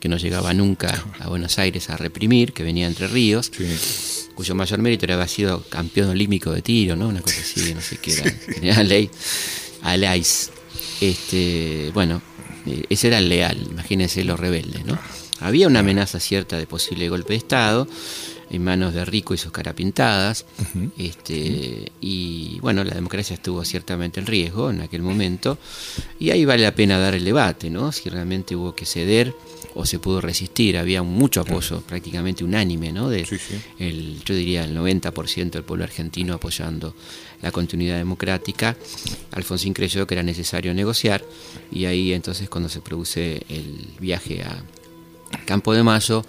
[0.00, 3.52] que no llegaba nunca a Buenos Aires a reprimir, que venía de Entre Ríos,
[4.34, 7.08] cuyo mayor mérito era haber sido campeón olímpico de tiro, ¿no?
[7.08, 8.30] Una cosa así, no sé qué era.
[8.54, 9.10] General Ley,
[9.82, 10.52] Alais.
[11.02, 12.22] Este, bueno,
[12.66, 14.98] eh, ese era el leal, imagínense los rebeldes, ¿no?
[15.40, 17.88] Había una amenaza cierta de posible golpe de Estado
[18.50, 20.44] en manos de Rico y sus carapintadas.
[20.98, 25.58] este, y bueno, la democracia estuvo ciertamente en riesgo en aquel momento.
[26.18, 27.92] Y ahí vale la pena dar el debate, ¿no?
[27.92, 29.34] Si realmente hubo que ceder
[29.74, 30.76] o se pudo resistir.
[30.78, 33.08] Había mucho apoyo, prácticamente unánime, ¿no?
[33.08, 33.26] De
[33.78, 36.94] el, yo diría el 90% del pueblo argentino apoyando
[37.42, 38.76] la continuidad democrática.
[39.32, 41.24] Alfonsín creyó que era necesario negociar
[41.70, 44.62] y ahí entonces cuando se produce el viaje a
[45.44, 46.24] Campo de Mayo,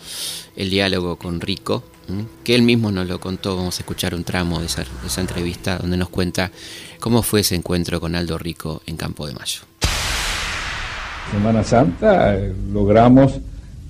[0.55, 1.83] el diálogo con Rico,
[2.43, 5.21] que él mismo nos lo contó, vamos a escuchar un tramo de esa, de esa
[5.21, 6.51] entrevista donde nos cuenta
[6.99, 9.70] cómo fue ese encuentro con Aldo Rico en Campo de Mayo.
[11.29, 13.39] Semana Santa eh, logramos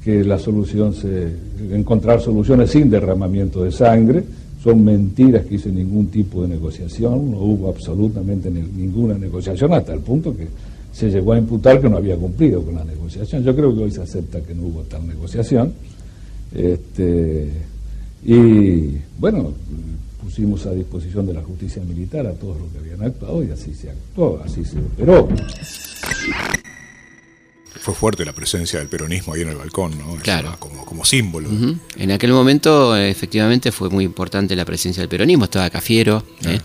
[0.04, 1.32] que la solución se
[1.72, 4.24] encontrar soluciones sin derramamiento de sangre.
[4.64, 9.94] Son mentiras que hice ningún tipo de negociación, no hubo absolutamente ni- ninguna negociación hasta
[9.94, 10.48] el punto que
[10.92, 13.44] se llegó a imputar que no había cumplido con la negociación.
[13.44, 15.72] Yo creo que hoy se acepta que no hubo tal negociación.
[16.54, 17.50] Este,
[18.26, 19.52] y bueno,
[20.22, 23.74] pusimos a disposición de la justicia militar a todos los que habían actuado y así
[23.74, 25.28] se actuó, así se operó.
[27.80, 30.16] Fue fuerte la presencia del peronismo ahí en el balcón, ¿no?
[30.18, 30.50] Claro.
[30.50, 31.50] era Como, como símbolo.
[31.98, 35.46] En aquel momento, eh, efectivamente, fue muy importante la presencia del peronismo.
[35.46, 36.60] Estaba Cafiero, ¿eh?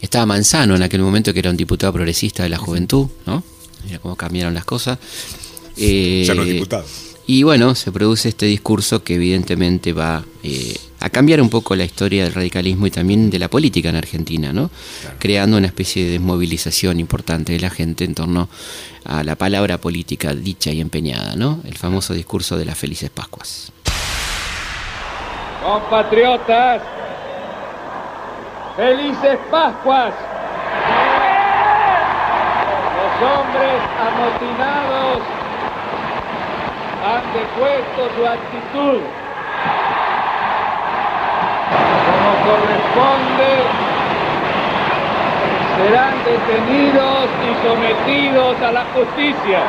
[0.00, 3.42] estaba Manzano en aquel momento, que era un diputado progresista de la juventud, ¿no?
[3.86, 4.98] Mira cómo cambiaron las cosas.
[5.76, 6.84] Eh, Ya no es diputado.
[7.26, 11.84] Y bueno, se produce este discurso que evidentemente va eh, a cambiar un poco la
[11.84, 14.70] historia del radicalismo y también de la política en Argentina, ¿no?
[15.18, 18.48] Creando una especie de desmovilización importante de la gente en torno
[19.04, 21.60] a la palabra política dicha y empeñada, ¿no?
[21.66, 23.70] El famoso discurso de las felices Pascuas.
[25.62, 26.80] Compatriotas,
[28.74, 30.14] felices Pascuas.
[32.96, 35.22] Los hombres amotinados
[37.04, 39.02] han depuesto su actitud.
[42.06, 43.50] Como corresponde,
[45.76, 49.60] serán detenidos y sometidos a la justicia.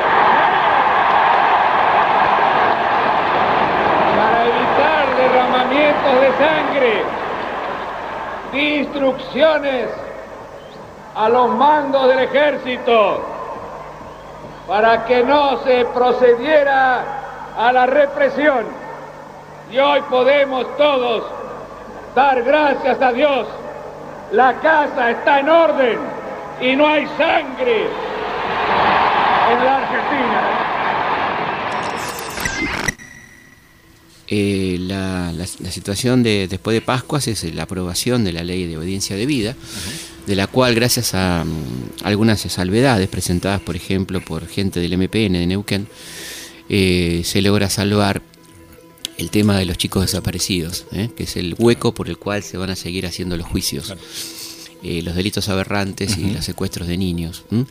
[4.17, 7.03] Para evitar derramamientos de sangre,
[8.53, 9.89] instrucciones
[11.15, 13.21] a los mandos del ejército
[14.67, 17.03] para que no se procediera
[17.57, 18.65] a la represión.
[19.71, 21.23] Y hoy podemos todos
[22.16, 23.47] dar gracias a Dios.
[24.32, 25.99] La casa está en orden
[26.61, 27.84] y no hay sangre
[29.51, 30.41] en la Argentina.
[34.28, 38.66] Eh, la, la- la situación de después de Pascuas es la aprobación de la ley
[38.66, 39.55] de obediencia debida,
[40.26, 45.34] de la cual gracias a mm, algunas salvedades presentadas, por ejemplo, por gente del MPN
[45.34, 45.88] de Neuquén,
[46.70, 48.24] eh, se logra salvar
[49.18, 51.09] el tema de los chicos desaparecidos, ¿eh?
[51.16, 53.93] que es el hueco por el cual se van a seguir haciendo los juicios,
[54.84, 57.45] eh, los delitos aberrantes y los secuestros de niños.
[57.51, 57.66] ¿m?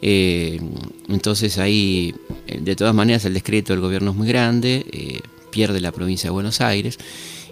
[0.00, 0.60] Eh,
[1.08, 2.14] entonces ahí,
[2.46, 5.20] eh, de todas maneras, el decreto del gobierno es muy grande, eh,
[5.50, 6.98] pierde la provincia de Buenos Aires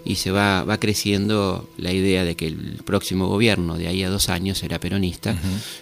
[0.05, 4.09] y se va, va creciendo la idea de que el próximo gobierno, de ahí a
[4.09, 5.35] dos años, será peronista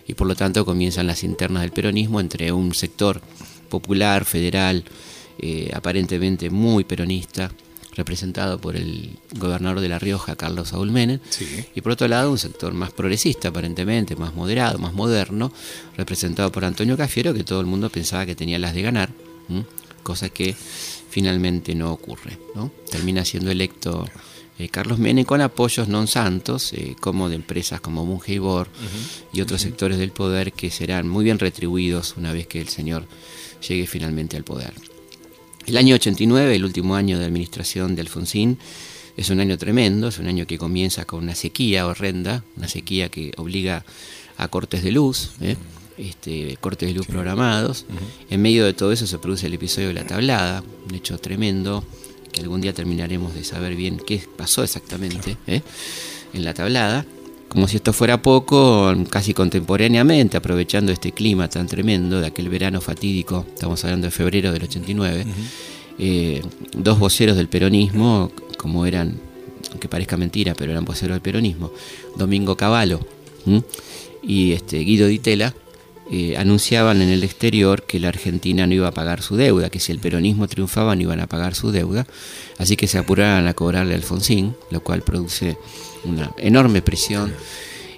[0.08, 3.22] y por lo tanto comienzan las internas del peronismo entre un sector
[3.70, 4.84] popular, federal,
[5.39, 7.51] eh, aparentemente muy peronista,
[7.95, 11.19] representado por el gobernador de La Rioja, Carlos Saúl Menem,
[11.73, 15.51] y por otro lado un sector más progresista, aparentemente, más moderado, más moderno,
[15.95, 19.09] representado por Antonio Cafiero, que todo el mundo pensaba que tenía las de ganar,
[19.49, 19.65] ¿m?
[20.03, 20.55] cosa que
[21.09, 22.38] finalmente no ocurre.
[22.53, 22.71] ¿no?
[22.89, 24.05] Termina siendo electo
[24.57, 28.71] eh, Carlos Menem con apoyos non santos, eh, como de empresas como Mungeibor
[29.36, 33.03] y otros sectores del poder que serán muy bien retribuidos una vez que el señor
[33.59, 34.71] llegue finalmente al poder.
[35.66, 38.59] El año 89, el último año de administración de Alfonsín,
[39.18, 43.09] es un año tremendo, es un año que comienza con una sequía horrenda, una sequía
[43.09, 43.84] que obliga
[44.38, 45.55] a cortes de luz, ¿eh?
[45.97, 47.86] este, cortes de luz programados.
[48.30, 51.84] En medio de todo eso se produce el episodio de la tablada, un hecho tremendo,
[52.32, 55.61] que algún día terminaremos de saber bien qué pasó exactamente ¿eh?
[56.34, 57.05] en la tablada.
[57.56, 62.82] Como si esto fuera poco, casi contemporáneamente, aprovechando este clima tan tremendo de aquel verano
[62.82, 65.26] fatídico, estamos hablando de febrero del 89,
[65.97, 66.41] eh,
[66.74, 69.22] dos voceros del peronismo, como eran,
[69.72, 71.72] aunque parezca mentira, pero eran voceros del peronismo,
[72.18, 72.99] Domingo Cavallo
[74.22, 75.56] y este, Guido Di Tella,
[76.12, 79.80] eh, anunciaban en el exterior que la Argentina no iba a pagar su deuda, que
[79.80, 82.06] si el peronismo triunfaba no iban a pagar su deuda,
[82.58, 85.58] así que se apuraran a cobrarle a Alfonsín, lo cual produce
[86.06, 87.34] una enorme presión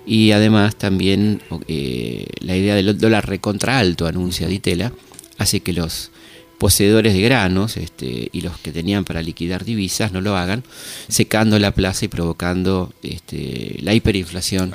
[0.05, 4.93] y además también eh, la idea del dólar recontra alto, anuncia Ditela,
[5.37, 6.11] hace que los
[6.57, 10.63] poseedores de granos este, y los que tenían para liquidar divisas no lo hagan,
[11.07, 14.73] secando la plaza y provocando este, la hiperinflación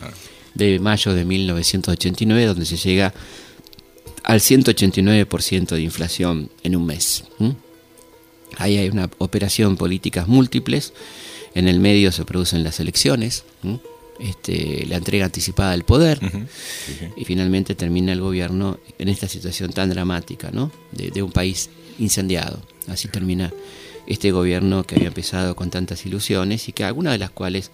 [0.55, 3.15] de mayo de 1989, donde se llega
[4.23, 7.25] al 189% de inflación en un mes.
[8.59, 10.93] Ahí hay una operación políticas múltiples,
[11.55, 13.45] en el medio se producen las elecciones,
[14.19, 16.21] este, la entrega anticipada del poder,
[17.17, 20.71] y finalmente termina el gobierno en esta situación tan dramática ¿no?
[20.93, 22.63] de, de un país incendiado.
[22.89, 23.53] Así termina
[24.07, 27.71] este gobierno que había empezado con tantas ilusiones y que algunas de las cuales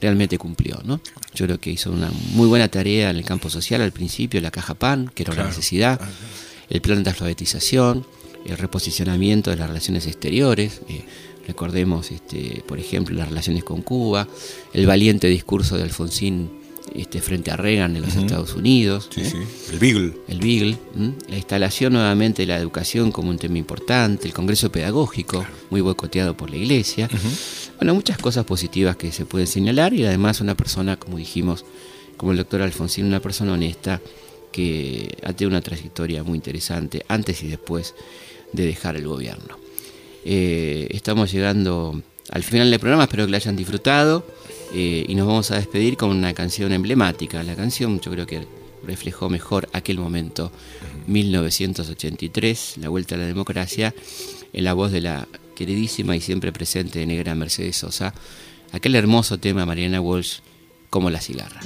[0.00, 0.80] realmente cumplió.
[0.84, 1.00] ¿no?
[1.34, 4.50] Yo creo que hizo una muy buena tarea en el campo social al principio, la
[4.50, 6.00] caja PAN, que era una necesidad,
[6.68, 8.06] el plan de alfabetización,
[8.46, 10.80] el reposicionamiento de las relaciones exteriores.
[10.88, 11.04] Eh,
[11.50, 14.28] recordemos, este, por ejemplo, las relaciones con Cuba,
[14.72, 16.48] el valiente discurso de Alfonsín
[16.94, 19.10] este, frente a Reagan en los Estados Unidos.
[19.16, 19.32] ¿eh?
[19.72, 20.12] El Beagle.
[20.28, 20.78] El Beagle.
[21.28, 26.36] La instalación nuevamente de la educación como un tema importante, el Congreso Pedagógico, muy boicoteado
[26.36, 27.08] por la Iglesia.
[27.78, 31.64] Bueno, muchas cosas positivas que se pueden señalar y además una persona, como dijimos,
[32.16, 34.00] como el doctor Alfonsín, una persona honesta
[34.52, 37.94] que ha tenido una trayectoria muy interesante antes y después
[38.52, 39.59] de dejar el gobierno.
[40.24, 44.24] Eh, estamos llegando al final del programa, espero que lo hayan disfrutado
[44.72, 47.42] eh, y nos vamos a despedir con una canción emblemática.
[47.42, 48.46] La canción yo creo que
[48.86, 50.52] reflejó mejor aquel momento,
[51.06, 53.94] 1983, la vuelta a la democracia,
[54.52, 58.14] en la voz de la queridísima y siempre presente negra Mercedes Sosa,
[58.72, 60.38] aquel hermoso tema Mariana Walsh,
[60.88, 61.60] como la cigarra.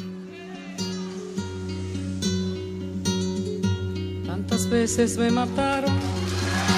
[4.27, 5.93] Tantas veces me mataron,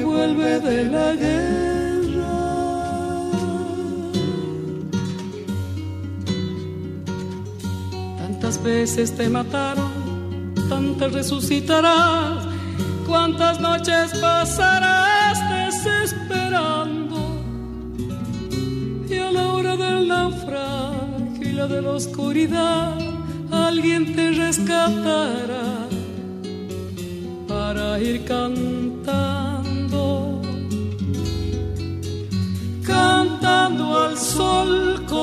[0.00, 1.56] vuelve de la guerra.
[8.18, 12.46] Tantas veces te mataron, tantas resucitarás,
[13.06, 17.16] cuántas noches pasarás desesperando
[19.08, 22.98] y a la hora del naufragio y la de la oscuridad,
[23.50, 25.86] alguien te rescatará
[27.46, 29.35] para ir cantando,